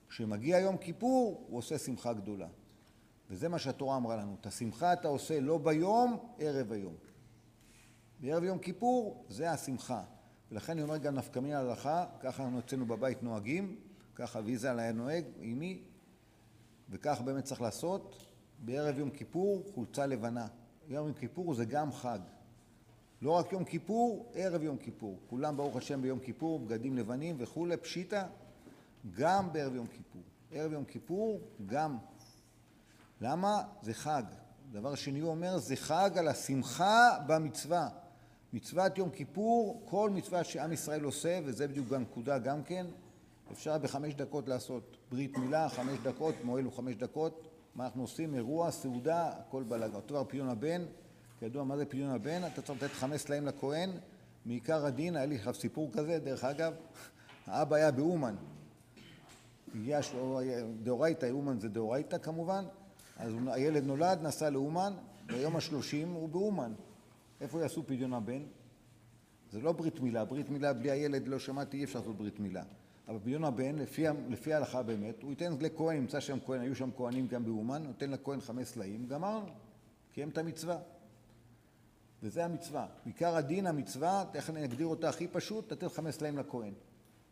[0.08, 2.48] כשמגיע יום כיפור, הוא עושה שמחה גדולה.
[3.30, 6.94] וזה מה שהתורה אמרה לנו, את השמחה אתה עושה לא ביום, ערב היום.
[8.20, 10.02] בערב יום כיפור זה השמחה.
[10.50, 13.76] ולכן אני אומר גם נפקא מינה הלכה, ככה אנחנו אצלנו בבית נוהגים,
[14.14, 15.82] ככה אבי ז"ל היה נוהג, אימי,
[16.90, 18.26] וכך באמת צריך לעשות.
[18.58, 20.46] בערב יום כיפור חולצה לבנה.
[20.90, 22.18] יום כיפור זה גם חג.
[23.22, 25.18] לא רק יום כיפור, ערב יום כיפור.
[25.30, 28.26] כולם ברוך השם ביום כיפור, בגדים לבנים וכולי, פשיטא,
[29.14, 30.22] גם בערב יום כיפור.
[30.52, 31.98] ערב יום כיפור גם.
[33.20, 33.62] למה?
[33.82, 34.22] זה חג.
[34.72, 37.88] דבר שני הוא אומר, זה חג על השמחה במצווה.
[38.52, 42.86] מצוות יום כיפור, כל מצווה שעם ישראל עושה, וזה בדיוק הנקודה גם כן,
[43.52, 48.34] אפשר בחמש דקות לעשות ברית מילה, חמש דקות, מועל הוא חמש דקות, מה אנחנו עושים?
[48.34, 49.94] אירוע, סעודה, הכל בלאגן.
[49.94, 50.82] אותו דבר פדיון הבן,
[51.38, 53.90] כידוע מה זה פדיון הבן, אתה צריך לתת חמש סלעים לכהן,
[54.46, 56.72] מעיקר הדין, היה לי עכשיו סיפור כזה, דרך אגב,
[57.46, 58.34] האבא היה באומן,
[59.74, 60.00] הגיע
[60.82, 62.64] דאורייתא, אומן זה דאורייתא כמובן,
[63.16, 64.92] אז הילד נולד, נסע לאומן,
[65.26, 66.72] ביום השלושים הוא באומן.
[67.40, 68.42] איפה יעשו פדיון הבן?
[69.52, 72.62] זה לא ברית מילה, ברית מילה בלי הילד לא שמעתי, אי אפשר לעשות ברית מילה.
[73.10, 76.90] אבל פדיון הבן, לפי, לפי ההלכה באמת, הוא ייתן לכהן, נמצא שם כהן, היו שם
[76.96, 79.46] כהנים גם באומן, נותן לכהן חמש סלעים, גמרנו,
[80.14, 80.78] קיים את המצווה.
[82.22, 82.86] וזה המצווה.
[83.04, 86.72] עיקר הדין, המצווה, אני אגדיר אותה הכי פשוט, לתת חמש סלעים לכהן.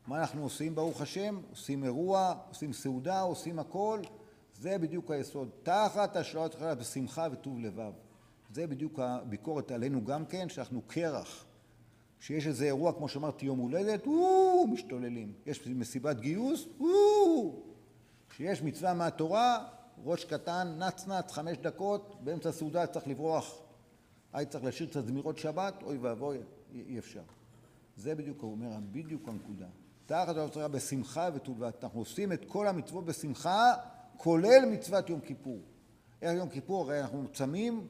[0.06, 1.40] מה אנחנו עושים, ברוך השם?
[1.50, 4.00] עושים אירוע, עושים סעודה, עושים הכל.
[4.54, 5.48] זה בדיוק היסוד.
[5.62, 7.92] תחת השלורת חלב בשמחה וטוב לבב.
[8.50, 11.44] זה בדיוק הביקורת עלינו גם כן, שאנחנו קרח.
[12.20, 15.32] כשיש איזה אירוע, כמו שאמרתי, יום הולדת, וואו, משתוללים.
[15.46, 17.62] יש מסיבת גיוס, וואו.
[18.30, 19.66] כשיש מצווה מהתורה,
[20.04, 23.58] ראש קטן, נץ נץ, חמש דקות, באמצע הסעודה צריך לברוח.
[24.32, 26.38] היי צריך לשיר קצת זמירות שבת, אוי ואבוי,
[26.74, 27.22] אי אפשר.
[27.96, 29.66] זה בדיוק, הוא אומר, בדיוק הנקודה.
[30.06, 31.84] תחת ההוצאה בשמחה וטובת.
[31.84, 33.74] אנחנו עושים את כל המצוות בשמחה,
[34.16, 35.58] כולל מצוות יום כיפור.
[36.20, 37.86] ערב יום כיפור, הרי אנחנו צמים,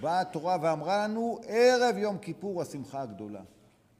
[0.00, 3.42] באה התורה ואמרה לנו, ערב יום כיפור השמחה הגדולה.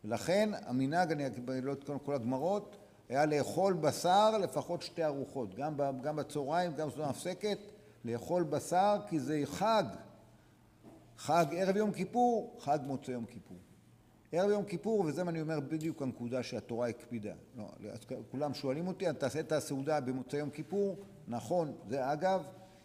[0.05, 1.25] ולכן המנהג, אני
[1.63, 2.77] לא את כל הגמרות,
[3.09, 7.59] היה לאכול בשר לפחות שתי ארוחות, גם, גם בצהריים, גם בסעודה מפסקת,
[8.05, 9.85] לאכול בשר כי זה חג.
[11.17, 13.57] חג ערב יום כיפור, חג מוצא יום כיפור.
[14.33, 17.33] ערב יום כיפור, וזה מה אני אומר בדיוק הנקודה שהתורה הקפידה.
[17.57, 17.69] לא,
[18.31, 20.97] כולם שואלים אותי, תעשה את הסעודה במוצאי יום כיפור?
[21.29, 22.43] נכון, זה אגב,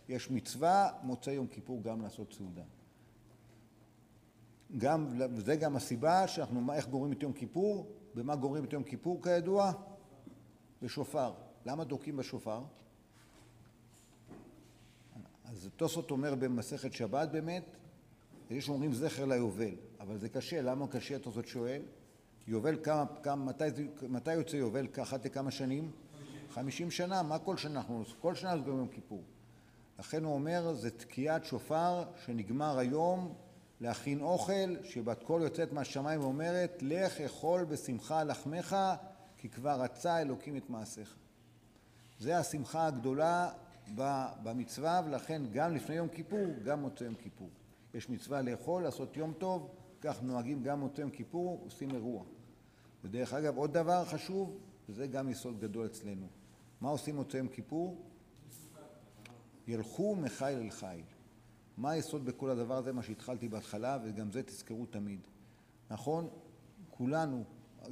[0.09, 2.63] יש מצווה מוצאי יום כיפור גם לעשות סעודה.
[4.77, 7.91] גם, וזה גם הסיבה שאנחנו, איך גומרים את יום כיפור?
[8.15, 9.71] במה גומרים את יום כיפור כידוע?
[10.81, 11.33] בשופר.
[11.65, 12.61] למה דוקים בשופר?
[15.45, 17.63] אז תוספות אומר במסכת שבת באמת,
[18.49, 21.19] יש אומרים זכר ליובל, אבל זה קשה, למה קשה?
[21.19, 21.81] תוספות שואל.
[22.47, 23.65] יובל כמה, כמה, מתי,
[24.09, 24.87] מתי יוצא יובל?
[25.01, 25.91] אחת לכמה שנים?
[26.49, 28.15] חמישים שנה, מה כל שנה אנחנו עושים?
[28.21, 29.23] כל שנה זה גם יום כיפור.
[29.99, 33.33] לכן הוא אומר, זה תקיעת שופר שנגמר היום
[33.81, 38.75] להכין אוכל, שבת קול יוצאת מהשמיים ואומרת, לך אכול בשמחה לחמך,
[39.37, 41.15] כי כבר רצה אלוקים את מעשיך.
[42.19, 43.49] זה השמחה הגדולה
[44.43, 47.49] במצווה, ולכן גם לפני יום כיפור, גם מוצא יום כיפור.
[47.93, 49.69] יש מצווה לאכול, לעשות יום טוב,
[50.01, 52.23] כך נוהגים גם מוצא יום כיפור, עושים אירוע.
[53.03, 54.57] ודרך אגב, עוד דבר חשוב,
[54.89, 56.27] וזה גם יסוד גדול אצלנו.
[56.81, 57.97] מה עושים מוצא יום כיפור?
[59.67, 61.03] ילכו מחיל אל חיל.
[61.77, 62.93] מה היסוד בכל הדבר הזה?
[62.93, 65.19] מה שהתחלתי בהתחלה, וגם זה תזכרו תמיד.
[65.91, 66.27] נכון,
[66.89, 67.43] כולנו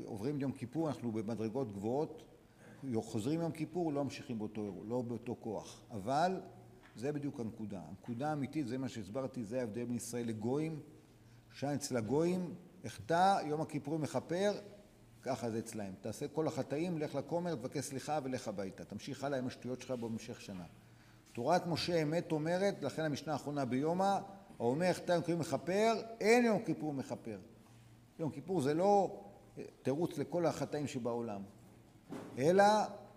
[0.04, 2.24] עוברים יום כיפור, אנחנו במדרגות גבוהות,
[2.96, 5.82] חוזרים יום כיפור, לא ממשיכים באותו, לא באותו כוח.
[5.92, 6.42] אבל
[6.96, 7.82] זה בדיוק הנקודה.
[7.90, 10.80] הנקודה האמיתית, זה מה שהסברתי, זה ההבדל בין ישראל לגויים.
[11.54, 12.54] שם אצל הגויים,
[12.86, 14.52] החטא, יום הכיפורים מכפר,
[15.22, 15.94] ככה זה אצלהם.
[16.02, 18.86] תעשה כל החטאים, לך לכומר, תבקש סליחה ולך הביתה.
[18.86, 20.66] תמשיך הלאה עם השטויות שלך במשך שנה.
[21.36, 24.20] תורת משה אמת אומרת, לכן המשנה האחרונה ביומא,
[24.60, 27.40] האומר חטא יום כיפור מכפר, אין יום כיפור מכפר.
[28.20, 29.22] יום כיפור זה לא
[29.58, 31.42] אה, תירוץ לכל החטאים שבעולם,
[32.38, 32.64] אלא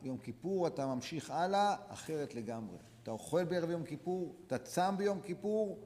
[0.02, 2.76] יום כיפור אתה ממשיך הלאה אחרת לגמרי.
[3.02, 5.78] אתה אוכל בערב יום כיפור, אתה צם ביום כיפור,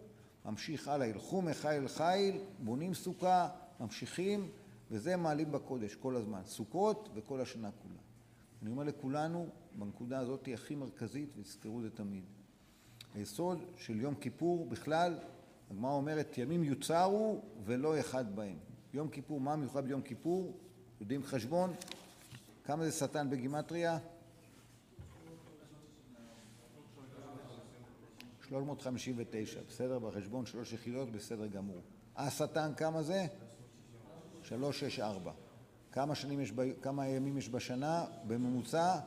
[0.44, 1.06] ממשיך הלאה.
[1.06, 3.48] ילכו מחיל חיל, בונים סוכה,
[3.80, 4.50] ממשיכים,
[4.90, 6.40] וזה מעלים בקודש כל הזמן.
[6.46, 8.00] סוכות וכל השנה כולה.
[8.62, 9.46] אני אומר לכולנו,
[9.78, 12.24] בנקודה הזאת הכי מרכזית, ותזכרו את זה תמיד.
[13.14, 15.18] היסוד של יום כיפור בכלל,
[15.70, 18.56] הגמרא אומרת, ימים יוצרו ולא אחד בהם.
[18.94, 20.52] יום כיפור, מה מיוחד ביום כיפור?
[21.00, 21.72] יודעים חשבון?
[22.64, 23.98] כמה זה שטן בגימטריה?
[28.48, 29.98] 359, בסדר?
[29.98, 31.80] בחשבון שלוש יחידות, בסדר גמור.
[32.16, 33.26] השטן כמה זה?
[34.42, 35.32] 364.
[35.92, 36.52] כמה, שנים יש,
[36.82, 38.04] כמה ימים יש בשנה?
[38.26, 38.98] בממוצע?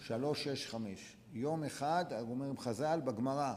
[0.00, 1.16] שלוש, שש, חמש.
[1.32, 3.54] יום אחד, אומרים חז"ל בגמרא,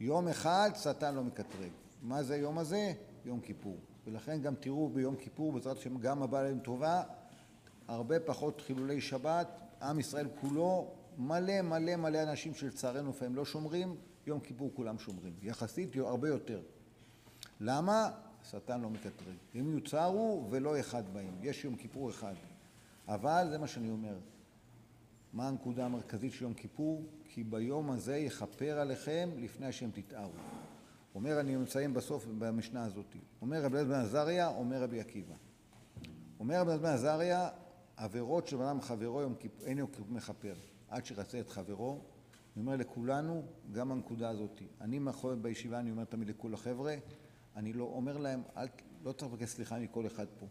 [0.00, 1.70] יום אחד שטן לא מקטרג.
[2.02, 2.92] מה זה היום הזה?
[3.24, 3.76] יום כיפור.
[4.06, 7.02] ולכן גם תראו ביום כיפור, בעזרת השם, גם הבא להם טובה,
[7.88, 9.48] הרבה פחות חילולי שבת,
[9.82, 13.96] עם ישראל כולו, מלא מלא מלא אנשים שלצערנו לפעמים לא שומרים,
[14.26, 16.60] יום כיפור כולם שומרים, יחסית הרבה יותר.
[17.60, 18.10] למה?
[18.42, 19.36] השטן לא מקטרג.
[19.54, 22.34] אם יוצרו ולא אחד בהם, יש יום כיפור אחד.
[23.08, 24.14] אבל זה מה שאני אומר,
[25.32, 27.06] מה הנקודה המרכזית של יום כיפור?
[27.24, 30.32] כי ביום הזה יכפר עליכם לפני השם תתארו.
[31.14, 35.34] אומר, אני מסיים בסוף במשנה הזאת, אומר רבי אלעזר עזריה, אומר רבי עקיבא.
[36.40, 37.48] אומר רבי אלעזר עזריה,
[37.96, 40.54] עבירות של אדם חברו יום כיפור, אין יום כיפור מכפר,
[40.88, 42.00] עד שרצה את חברו.
[42.56, 44.62] אני אומר לכולנו, גם הנקודה הזאת.
[44.80, 46.94] אני מאחורי בישיבה, אני אומר תמיד לכל החבר'ה,
[47.56, 48.66] אני לא אומר להם, אל,
[49.04, 50.46] לא צריך לבקש סליחה מכל אחד פה.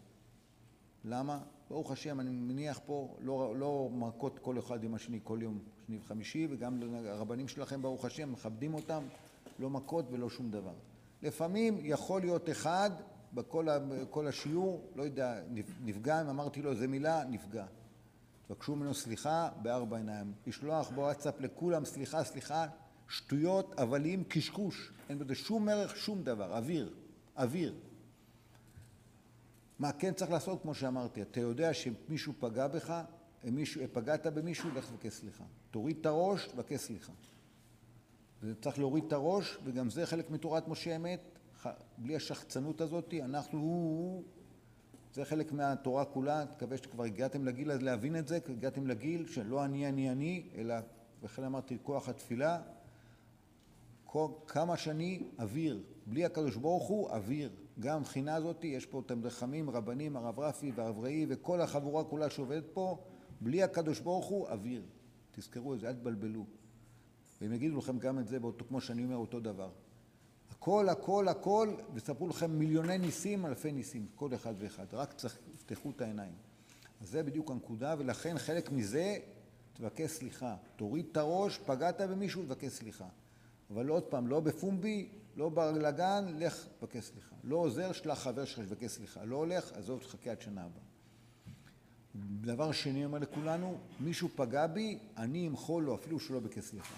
[1.04, 1.38] למה?
[1.70, 5.98] ברוך השם, אני מניח פה, לא, לא מכות כל אחד עם השני כל יום שני
[6.04, 9.02] וחמישי, וגם הרבנים שלכם, ברוך השם, מכבדים אותם,
[9.58, 10.74] לא מכות ולא שום דבר.
[11.22, 12.90] לפעמים יכול להיות אחד
[13.32, 15.40] בכל השיעור, לא יודע,
[15.84, 17.66] נפגע, אם אמרתי לו איזה מילה, נפגע.
[18.48, 20.32] תבקשו ממנו סליחה בארבע עיניים.
[20.46, 22.66] לשלוח בוואטסאפ לכולם סליחה, סליחה,
[23.08, 24.92] שטויות, הבלים, קשקוש.
[25.08, 26.56] אין בזה שום ערך, שום דבר.
[26.56, 26.94] אוויר,
[27.36, 27.74] אוויר.
[29.80, 33.02] מה כן צריך לעשות, כמו שאמרתי, אתה יודע שמישהו פגע בך,
[33.44, 35.44] מישהו, פגעת במישהו, לך תבקש סליחה.
[35.70, 37.12] תוריד את הראש, תבקש סליחה.
[38.60, 41.20] צריך להוריד את הראש, וגם זה חלק מתורת משה אמת,
[41.98, 44.22] בלי השחצנות הזאת, אנחנו,
[45.14, 49.64] זה חלק מהתורה כולה, מקווה שכבר הגעתם לגיל הזה להבין את זה, הגעתם לגיל שלא
[49.64, 50.74] אני אני אני, אלא,
[51.22, 52.60] וכן אמרתי, כוח התפילה,
[54.46, 57.50] כמה שאני אוויר, בלי הקדוש ברוך הוא אוויר.
[57.80, 62.30] גם מבחינה הזאת יש פה תלמידי חכמים, רבנים, הרב רפי והרב ראי וכל החבורה כולה
[62.30, 62.98] שעובדת פה,
[63.40, 64.82] בלי הקדוש ברוך הוא אוויר.
[65.30, 66.44] תזכרו את זה, אל תבלבלו.
[67.40, 69.70] והם יגידו לכם גם את זה, באותו, כמו שאני אומר, אותו דבר.
[70.50, 74.86] הכל, הכל, הכל, וספרו לכם מיליוני ניסים, אלפי ניסים, כל אחד ואחד.
[74.92, 76.34] רק צריך, תפתחו את העיניים.
[77.00, 79.16] אז זה בדיוק הנקודה, ולכן חלק מזה,
[79.72, 80.56] תבקש סליחה.
[80.76, 83.08] תוריד את הראש, פגעת במישהו, תבקש סליחה.
[83.70, 87.36] אבל עוד פעם, לא בפומבי, לא בלגן, לך תבקש סליחה.
[87.44, 89.24] לא עוזר, שלח חבר שלך לבקש סליחה.
[89.24, 90.82] לא הולך, עזוב, תחכה עד שנה הבאה.
[92.40, 96.94] דבר שני, אומר לכולנו, מישהו פגע בי, אני אמחול לו, אפילו שהוא לא ביקש סליחה.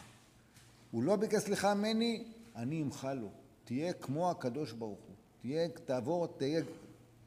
[0.90, 2.24] הוא לא ביקש סליחה ממני,
[2.56, 3.28] אני אמחל לו.
[3.64, 5.14] תהיה כמו הקדוש ברוך הוא.
[5.40, 6.62] תהיה, תעבור, תהיה,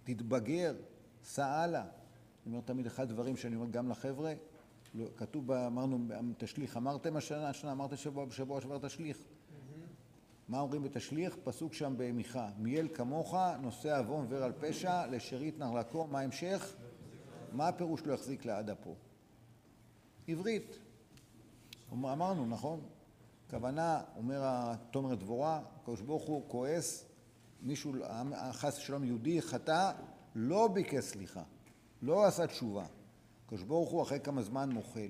[0.04, 0.76] תתבגר,
[1.24, 1.82] סע הלאה.
[1.82, 1.90] אני
[2.46, 4.34] אומר תמיד אחד הדברים שאני אומר גם לחבר'ה,
[4.96, 9.18] לא, כתוב, אמרנו, תשליך, אמרתם השנה, השנה אמרת שבוע, בשבוע שעבר תשליך.
[10.50, 11.36] מה אומרים בתשליך?
[11.44, 16.76] פסוק שם במיכה, מיאל כמוך, נושא עוון ור על פשע, לשארית נחלקו, מה ההמשך?
[17.52, 18.96] מה הפירוש לא יחזיק לעד אפו?
[20.28, 20.80] עברית.
[21.94, 22.82] אמרנו, נכון?
[23.50, 27.06] כוונה, אומר תומר דבורה, הקדוש ברוך הוא כועס,
[27.62, 27.94] מישהו,
[28.52, 29.92] חס ושלום יהודי, חטא,
[30.36, 31.44] לא ביקש סליחה,
[32.02, 32.86] לא עשה תשובה.
[33.46, 35.10] הקדוש ברוך הוא אחרי כמה זמן מוחל.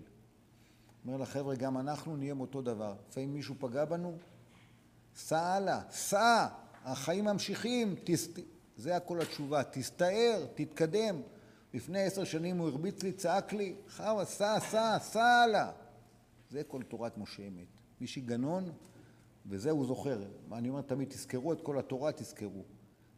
[1.06, 2.96] אומר לחבר'ה, גם אנחנו נהיה מאותו דבר.
[3.10, 4.18] לפעמים מישהו פגע בנו,
[5.16, 6.48] סע הלאה, סע,
[6.84, 8.28] החיים ממשיכים, תס...
[8.78, 11.22] זה הכל התשובה, תסתער, תתקדם.
[11.74, 15.72] לפני עשר שנים הוא הרביץ לי, צעק לי, חווה, סע, סע, סע הלאה.
[16.50, 17.68] זה כל תורת משה אמת.
[18.02, 18.72] מי שגנון,
[19.46, 20.22] וזה הוא זוכר.
[20.52, 22.64] אני אומר תמיד, תזכרו את כל התורה, תזכרו.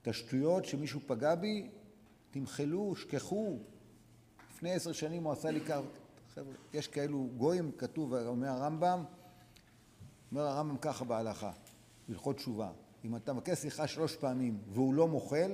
[0.01, 1.69] את השטויות שמישהו פגע בי,
[2.31, 3.57] תמחלו, שכחו.
[4.53, 5.79] לפני עשר שנים הוא עשה לי כך,
[6.35, 9.03] חבר'ה, יש כאלו גויים, כתוב, אומר הרמב"ם,
[10.31, 11.51] אומר הרמב"ם ככה בהלכה,
[12.09, 12.71] הלכות תשובה.
[13.05, 15.51] אם אתה מבקש סליחה שלוש פעמים והוא לא מוחל,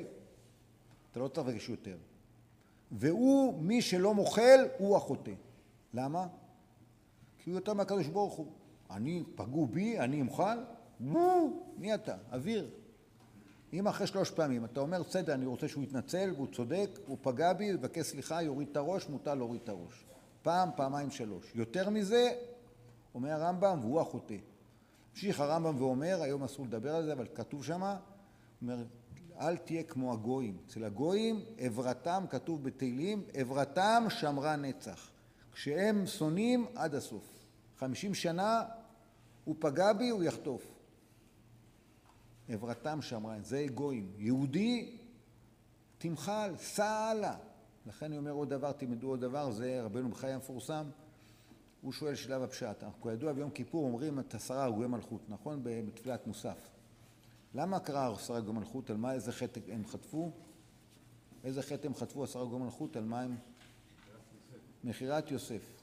[1.12, 1.98] אתה לא צריך לבקש יותר.
[2.92, 5.32] והוא, מי שלא מוחל, הוא החוטא.
[5.94, 6.28] למה?
[7.38, 8.48] כי הוא יותר מהקדוש ברוך הוא.
[8.92, 10.60] אני, פגעו בי, אני אמחל?
[11.78, 12.16] מי אתה?
[12.32, 12.70] אוויר.
[13.74, 17.54] אם אחרי שלוש פעמים אתה אומר, בסדר, אני רוצה שהוא יתנצל, והוא צודק, הוא פגע
[17.54, 20.06] בי, יבקש סליחה, יוריד את הראש, מותר להוריד את הראש.
[20.42, 21.52] פעם, פעמיים, שלוש.
[21.56, 22.32] יותר מזה,
[23.16, 24.36] אומר הרמב"ם, והוא החוטא.
[25.14, 28.00] המשיך הרמב"ם ואומר, היום אסור לדבר על זה, אבל כתוב שמה,
[28.62, 28.84] אומר,
[29.40, 30.58] אל תהיה כמו הגויים.
[30.66, 35.10] אצל הגויים, עברתם, כתוב בתהילים, עברתם שמרה נצח.
[35.52, 37.46] כשהם שונאים, עד הסוף.
[37.78, 38.64] חמישים שנה,
[39.44, 40.72] הוא פגע בי, הוא יחטוף.
[42.50, 44.12] עברתם שמרה, זה גויים.
[44.18, 44.98] יהודי,
[45.98, 47.36] תמחל, סע הלאה.
[47.86, 50.86] לכן אני אומר עוד דבר, תלמדו עוד דבר, זה רבנו בחיי המפורסם.
[51.84, 52.84] הוא שואל שלב הפשט.
[52.84, 55.60] אנחנו כידוע ביום כיפור אומרים את עשרה הרגויי מלכות, נכון?
[55.64, 56.70] בתפילת מוסף.
[57.54, 58.90] למה קרא עשרה הרגויי מלכות?
[58.90, 60.32] על מה, איזה חטא הם חטפו?
[61.44, 62.96] איזה חטא הם חטפו עשרה גורמי מלכות?
[62.96, 63.36] על מה הם?
[64.84, 65.82] מכירת יוסף.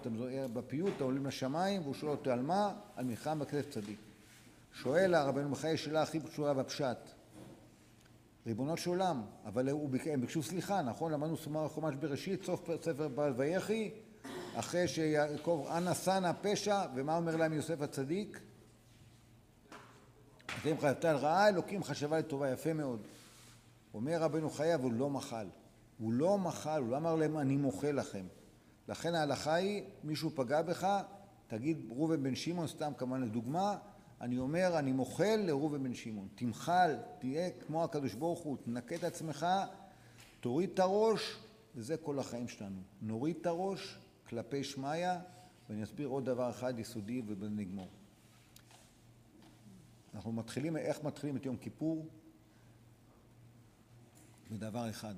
[0.00, 2.74] אתם זוכרים, בפיוט עולים לשמיים והוא שואל אותו על מה?
[2.96, 3.98] על מלחם בכתף צדיק.
[4.72, 6.98] שואל הרבנו בחיי שאלה הכי פשוטה בפשט.
[8.46, 9.68] ריבונו של עולם, אבל
[10.06, 11.12] הם ביקשו סליחה, נכון?
[11.12, 13.90] למדנו סומר חומש בראשית, סוף ספר בעל ויחי,
[14.54, 18.40] אחרי שיעקב אנא שנא פשע, ומה אומר להם יוסף הצדיק?
[20.62, 23.00] אתם חייבת על רעה, אלוקים חשבה לטובה, יפה מאוד.
[23.94, 25.46] אומר רבנו חיי, אבל הוא לא מחל.
[25.98, 28.26] הוא לא מחל, הוא לא אמר להם אני מוחל לכם.
[28.88, 31.00] לכן ההלכה היא, מישהו פגע בך,
[31.46, 33.76] תגיד ראובן בן שמעון, סתם כמובן לדוגמה,
[34.20, 36.28] אני אומר, אני מוחל לראובן בן שמעון.
[36.34, 39.46] תמחל, תהיה כמו הקדוש ברוך הוא, תנקה את עצמך,
[40.40, 41.36] תוריד את הראש,
[41.74, 42.80] וזה כל החיים שלנו.
[43.02, 43.98] נוריד את הראש
[44.28, 45.08] כלפי שמיא,
[45.68, 47.88] ואני אסביר עוד דבר אחד יסודי ונגמור.
[50.14, 52.06] אנחנו מתחילים, איך מתחילים את יום כיפור?
[54.50, 55.14] בדבר אחד.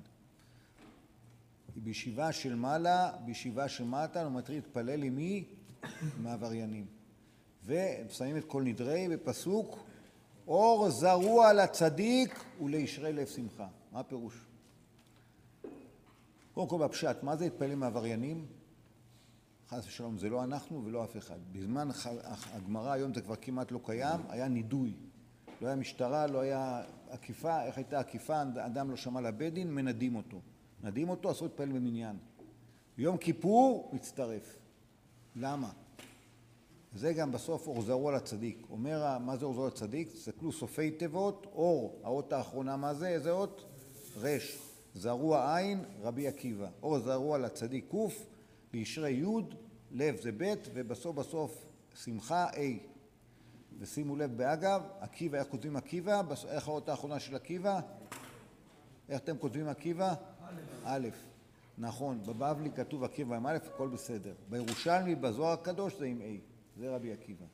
[1.75, 5.45] בישיבה של מעלה, בישיבה של מטה, אנחנו מתחילים להתפלל עם מי?
[6.19, 6.85] עם העבריינים.
[7.65, 9.87] ושמים את כל נדרי בפסוק
[10.47, 13.67] אור זרוע לצדיק ולישרי לב שמחה.
[13.91, 14.33] מה הפירוש?
[16.53, 18.45] קודם כל בפשט, מה זה להתפלל עם העבריינים?
[19.69, 21.39] חס ושלום, זה לא אנחנו ולא אף אחד.
[21.51, 21.89] בזמן
[22.53, 24.93] הגמרא, היום זה כבר כמעט לא קיים, היה נידוי.
[25.61, 30.15] לא היה משטרה, לא היה עקיפה, איך הייתה עקיפה, אדם לא שמע לבית דין, מנדים
[30.15, 30.41] אותו.
[30.83, 32.17] נדים אותו, אסור להתפלל במניין.
[32.97, 34.55] ביום כיפור, מצטרף.
[35.35, 35.71] למה?
[36.93, 38.67] זה גם בסוף אור זרוע לצדיק.
[38.69, 40.11] אומר, מה זה אור זרוע לצדיק?
[40.11, 43.07] תסתכלו סופי תיבות, אור, האות האחרונה מה זה?
[43.07, 43.65] איזה אות?
[44.17, 44.57] רש.
[44.95, 46.67] זרוע עין, רבי עקיבא.
[46.83, 48.25] אור זרוע לצדיק קוף,
[48.71, 49.55] בישרי יוד,
[49.91, 51.65] לב זה בית, ובסוף בסוף
[51.95, 52.57] שמחה A.
[53.79, 56.21] ושימו לב באגב, עקיבא, איך כותבים עקיבא?
[56.47, 57.79] איך האות האחרונה של עקיבא?
[59.09, 60.13] איך אתם כותבים עקיבא?
[60.83, 61.07] א'.
[61.77, 64.33] נכון, בבבלי כתוב עקיבא עם א', הכל בסדר.
[64.49, 66.23] בירושלמי, בזוהר הקדוש זה עם A.
[66.79, 67.45] זה רבי עקיבא.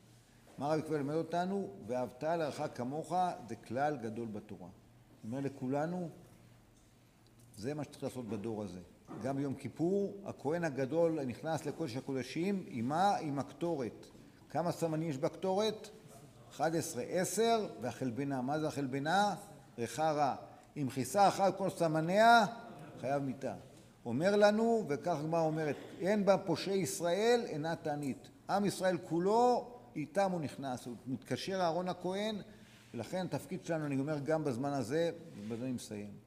[0.58, 1.70] מה רבי עקיבא לימד אותנו?
[1.86, 3.14] ואהבת לרעך כמוך
[3.48, 4.68] זה כלל גדול בתורה.
[4.68, 6.08] זאת אומרת לכולנו,
[7.56, 8.80] זה מה שצריך לעשות בדור הזה.
[9.22, 13.16] גם ביום כיפור, הכהן הגדול נכנס לקודש הקודשים, עם מה?
[13.16, 14.06] עם הקטורת.
[14.50, 15.88] כמה סמנים יש בקטורת?
[16.50, 18.42] 11, 10, והחלבנה.
[18.42, 19.34] מה זה החלבנה?
[19.78, 20.34] ריחה רע.
[20.76, 22.46] אם כיסה אחת כל סמניה,
[23.00, 23.54] חייב מיתה.
[24.06, 28.28] אומר לנו, וכך הגמרא אומרת, אין בה פושעי ישראל, אינה תענית.
[28.50, 30.86] עם ישראל כולו, איתם הוא נכנס.
[30.86, 32.36] הוא מתקשר אהרון הכהן,
[32.94, 36.23] ולכן התפקיד שלנו, אני אומר גם בזמן הזה, ובזה אני מסיים.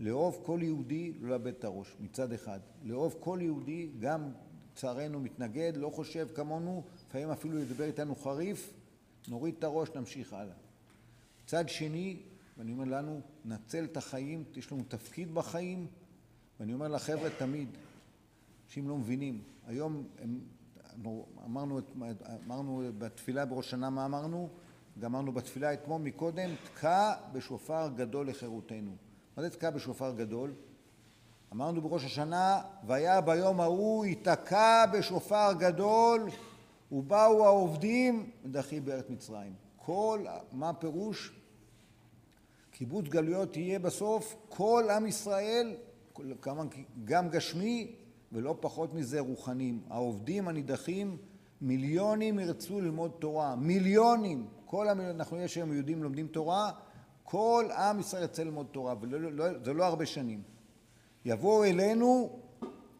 [0.00, 2.60] לאהוב כל יהודי, לא לאבד את הראש, מצד אחד.
[2.84, 4.30] לאהוב כל יהודי, גם
[4.72, 8.72] לצערנו מתנגד, לא חושב כמונו, לפעמים אפילו ידבר איתנו חריף,
[9.28, 10.54] נוריד את הראש, נמשיך הלאה.
[11.44, 12.16] מצד שני,
[12.58, 15.86] ואני אומר לנו, נצל את החיים, יש לנו תפקיד בחיים,
[16.60, 17.68] ואני אומר לחבר'ה תמיד,
[18.66, 20.40] אנשים לא מבינים, היום הם,
[21.44, 21.80] אמרנו,
[22.46, 24.48] אמרנו בתפילה בראש שנה מה אמרנו?
[24.98, 28.96] גמרנו בתפילה אתמול מקודם, תקע בשופר גדול לחירותנו.
[29.36, 30.54] מה זה תקע בשופר גדול?
[31.52, 36.28] אמרנו בראש השנה, והיה ביום ההוא ייתקע בשופר גדול
[36.92, 39.54] ובאו העובדים ודחי בארץ מצרים.
[39.76, 41.32] כל, מה הפירוש?
[42.70, 45.76] קיבוץ גלויות יהיה בסוף כל עם ישראל,
[47.04, 47.94] גם גשמי
[48.32, 49.82] ולא פחות מזה רוחנים.
[49.90, 51.16] העובדים הנידחים,
[51.60, 53.56] מיליונים ירצו ללמוד תורה.
[53.56, 54.46] מיליונים.
[54.66, 55.06] כל המיל...
[55.06, 56.70] אנחנו יש היום יהודים לומדים תורה,
[57.28, 60.42] כל עם ישראל ירצה ללמוד תורה, וזה לא, לא, לא הרבה שנים.
[61.24, 62.38] יבואו אלינו,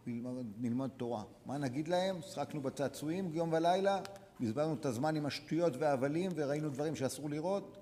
[0.07, 1.23] נלמד, נלמד תורה.
[1.47, 2.21] מה נגיד להם?
[2.23, 4.01] שחקנו בצעצועים יום ולילה,
[4.41, 7.79] בזבזנו את הזמן עם השטויות וההבלים וראינו דברים שאסור לראות.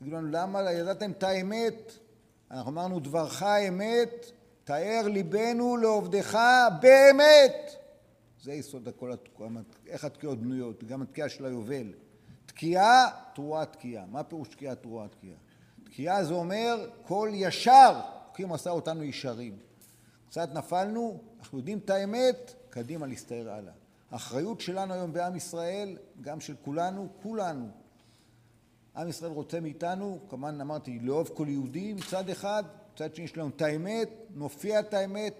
[0.00, 1.92] יגידו לנו, למה ידעתם את האמת?
[2.50, 4.26] אנחנו אמרנו, דברך אמת,
[4.64, 6.38] תאר ליבנו לעובדך
[6.80, 7.70] באמת.
[8.42, 9.12] זה יסוד הכל,
[9.86, 11.92] איך התקיעות בנויות, גם התקיעה של היובל.
[12.46, 14.06] תקיעה, תרועה תקיעה.
[14.06, 15.36] מה פירוש תקיעה, תרועה תקיעה?
[15.92, 19.58] תקיעה זה אומר כל ישר, אלוקים עשה אותנו ישרים.
[20.28, 23.72] קצת נפלנו, אנחנו יודעים את האמת, קדימה להסתער הלאה.
[24.10, 27.68] האחריות שלנו היום בעם ישראל, גם של כולנו, כולנו.
[28.96, 32.64] עם ישראל רוצה מאיתנו, כמובן אמרתי, לאהוב כל יהודי מצד אחד,
[32.94, 35.34] מצד שני יש לנו את האמת, נופיע את האמת,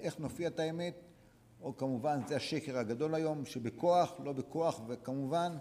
[0.00, 0.94] איך נופיע את האמת?
[1.60, 5.56] או כמובן, זה השקר הגדול היום, שבכוח, לא בכוח, וכמובן,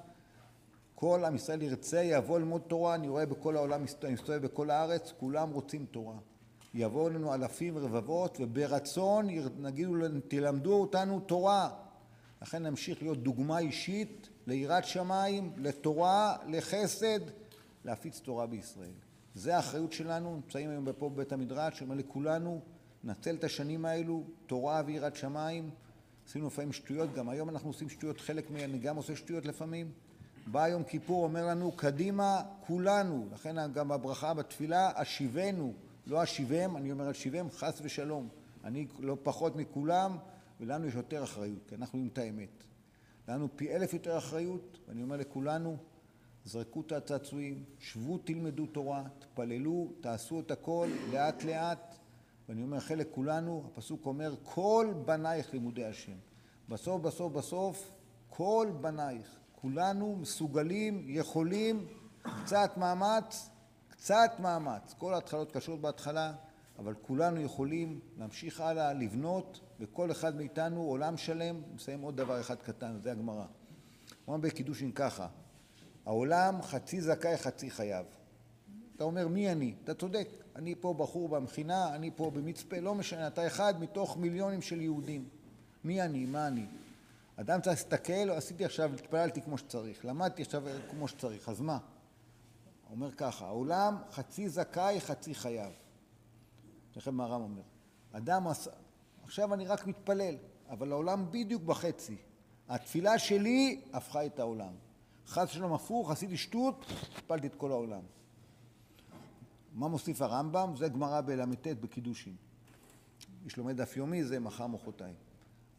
[1.02, 5.14] כל עם ישראל ירצה, יבוא ללמוד תורה, אני רואה בכל העולם, אני מסתובב בכל הארץ,
[5.20, 6.16] כולם רוצים תורה.
[6.74, 9.28] יבואו אלינו אלפים רבבות, וברצון
[9.60, 9.94] נגידו,
[10.28, 11.70] תלמדו אותנו תורה.
[12.42, 17.20] לכן נמשיך להיות דוגמה אישית ליראת שמיים, לתורה, לחסד,
[17.86, 18.94] להפיץ תורה בישראל.
[19.36, 22.62] זה האחריות שלנו, נמצאים היום פה בבית המדרש, שאומר לכולנו,
[23.04, 25.70] נצל את השנים האלו, תורה ויראת שמיים,
[26.28, 29.92] עשינו לפעמים שטויות, גם היום אנחנו עושים שטויות, חלק מהן, אני גם עושה שטויות לפעמים.
[30.48, 35.74] בא יום כיפור, אומר לנו, קדימה, כולנו, לכן גם בברכה בתפילה, אשיבנו,
[36.08, 38.30] לא אשיבם, אני אומר אשיבם, חס ושלום.
[38.64, 40.18] אני לא פחות מכולם,
[40.60, 42.64] ולנו יש יותר אחריות, כי אנחנו יודעים את האמת.
[43.28, 45.78] לנו פי אלף יותר אחריות, ואני אומר לכולנו,
[46.46, 51.96] זרקו את הצעצועים, שבו תלמדו תורה, תפללו, תעשו את הכל לאט לאט,
[52.50, 56.18] ואני אומר חלק כולנו, הפסוק אומר, כל בנייך לימודי השם.
[56.70, 57.92] בסוף בסוף בסוף,
[58.30, 61.88] כל בנייך, כולנו מסוגלים, יכולים,
[62.44, 63.50] קצת מאמץ,
[63.90, 64.96] קצת מאמץ.
[64.98, 66.34] כל ההתחלות קשות בהתחלה,
[66.80, 71.62] אבל כולנו יכולים להמשיך הלאה, לבנות, וכל אחד מאיתנו עולם שלם.
[71.76, 73.36] נסיים עוד דבר אחד קטן, זה הגמרא.
[73.36, 73.46] הוא
[74.36, 75.28] אומר בקידושין ככה,
[76.06, 78.06] העולם חצי זכאי חצי חייב.
[78.96, 79.74] אתה אומר מי אני?
[79.84, 84.62] אתה צודק, אני פה בחור במכינה, אני פה במצפה, לא משנה, אתה אחד מתוך מיליונים
[84.62, 85.26] של יהודים.
[85.84, 86.26] מי אני?
[86.26, 86.66] מה אני?
[87.42, 91.78] אדם צריך להסתכל, עשיתי עכשיו, התפללתי כמו שצריך, למדתי עכשיו כמו שצריך, אז מה?
[92.92, 95.74] אומר ככה, העולם חצי זכאי, חצי חייב.
[96.92, 97.62] תכף מה הרם אומר.
[98.12, 98.48] אדם,
[99.24, 100.36] עכשיו אני רק מתפלל,
[100.70, 102.18] אבל העולם בדיוק בחצי.
[102.70, 104.74] התפילה שלי הפכה את העולם.
[105.28, 106.86] חס ושלום הפוך, עשיתי שטות,
[107.18, 108.02] הפלתי את כל העולם.
[109.74, 110.74] מה מוסיף הרמב"ם?
[110.76, 112.36] זה גמרא בל"ט בקידושין.
[113.44, 115.16] מי שלומד דף יומי זה מחר מחרתיים.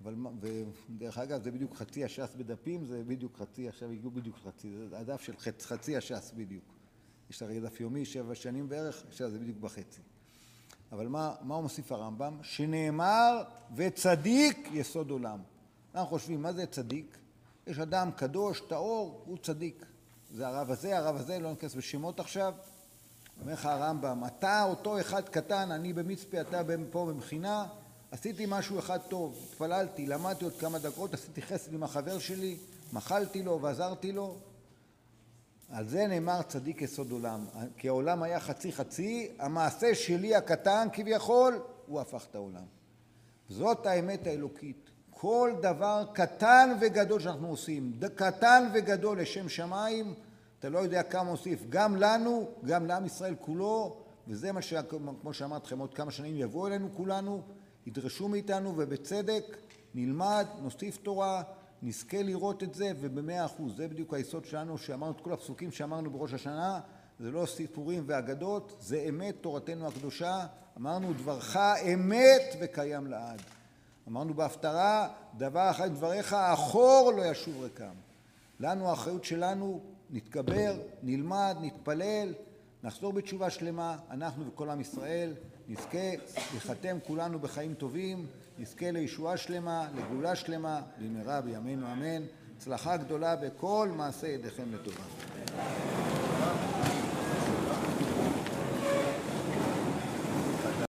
[0.02, 4.72] אבל, ודרך אגב, זה בדיוק חצי הש"ס בדפים, זה בדיוק חצי, עכשיו הגיעו בדיוק חצי,
[4.88, 6.64] זה הדף של חצ, חצי הש"ס בדיוק.
[7.30, 10.00] יש הרי דף יומי, שבע שנים בערך, עכשיו זה בדיוק בחצי.
[10.92, 12.38] אבל מה, מה הוא מוסיף הרמב"ם?
[12.42, 13.42] שנאמר,
[13.76, 15.38] וצדיק יסוד עולם.
[15.94, 17.18] אנחנו חושבים, מה זה צדיק?
[17.66, 19.86] יש אדם קדוש, טהור, הוא צדיק.
[20.30, 22.54] זה הרב הזה, הרב הזה, לא ניכנס בשמות עכשיו.
[23.40, 27.66] אומר לך הרמב"ם, אתה אותו אחד קטן, אני במצפה, אתה פה במכינה,
[28.12, 32.56] עשיתי משהו אחד טוב, התפללתי, למדתי עוד כמה דקות, עשיתי חסד עם החבר שלי,
[32.92, 34.36] מחלתי לו ועזרתי לו.
[35.70, 37.46] על זה נאמר צדיק יסוד עולם,
[37.76, 42.64] כי העולם היה חצי חצי, המעשה שלי הקטן כביכול, הוא הפך את העולם.
[43.48, 44.90] זאת האמת האלוקית.
[45.10, 50.14] כל דבר קטן וגדול שאנחנו עושים, קטן וגדול לשם שמיים,
[50.58, 53.96] אתה לא יודע כמה הוסיף, גם לנו, גם לעם ישראל כולו,
[54.28, 57.42] וזה מה שכמו שאמרתי לכם, עוד כמה שנים יבואו אלינו כולנו,
[57.86, 59.56] ידרשו מאיתנו, ובצדק
[59.94, 61.42] נלמד, נוסיף תורה,
[61.82, 63.76] נזכה לראות את זה, ובמאה אחוז.
[63.76, 66.80] זה בדיוק היסוד שלנו, שאמרנו את כל הפסוקים שאמרנו בראש השנה,
[67.20, 70.46] זה לא סיפורים ואגדות, זה אמת תורתנו הקדושה.
[70.78, 71.56] אמרנו, דברך
[71.94, 73.42] אמת וקיים לעד.
[74.08, 77.94] אמרנו בהפטרה, דבר אחד דבריך, אחור לא ישוב ריקם.
[78.60, 79.80] לנו האחריות שלנו,
[80.10, 82.34] נתגבר, נלמד, נתפלל,
[82.82, 85.34] נחזור בתשובה שלמה, אנחנו וכל עם ישראל,
[85.68, 86.10] נזכה
[86.56, 88.26] לחתם כולנו בחיים טובים,
[88.58, 92.22] נזכה לישועה שלמה, לגאולה שלמה, במהרה בימינו אמן.
[92.56, 95.02] הצלחה גדולה בכל מעשה ידיכם לטובה.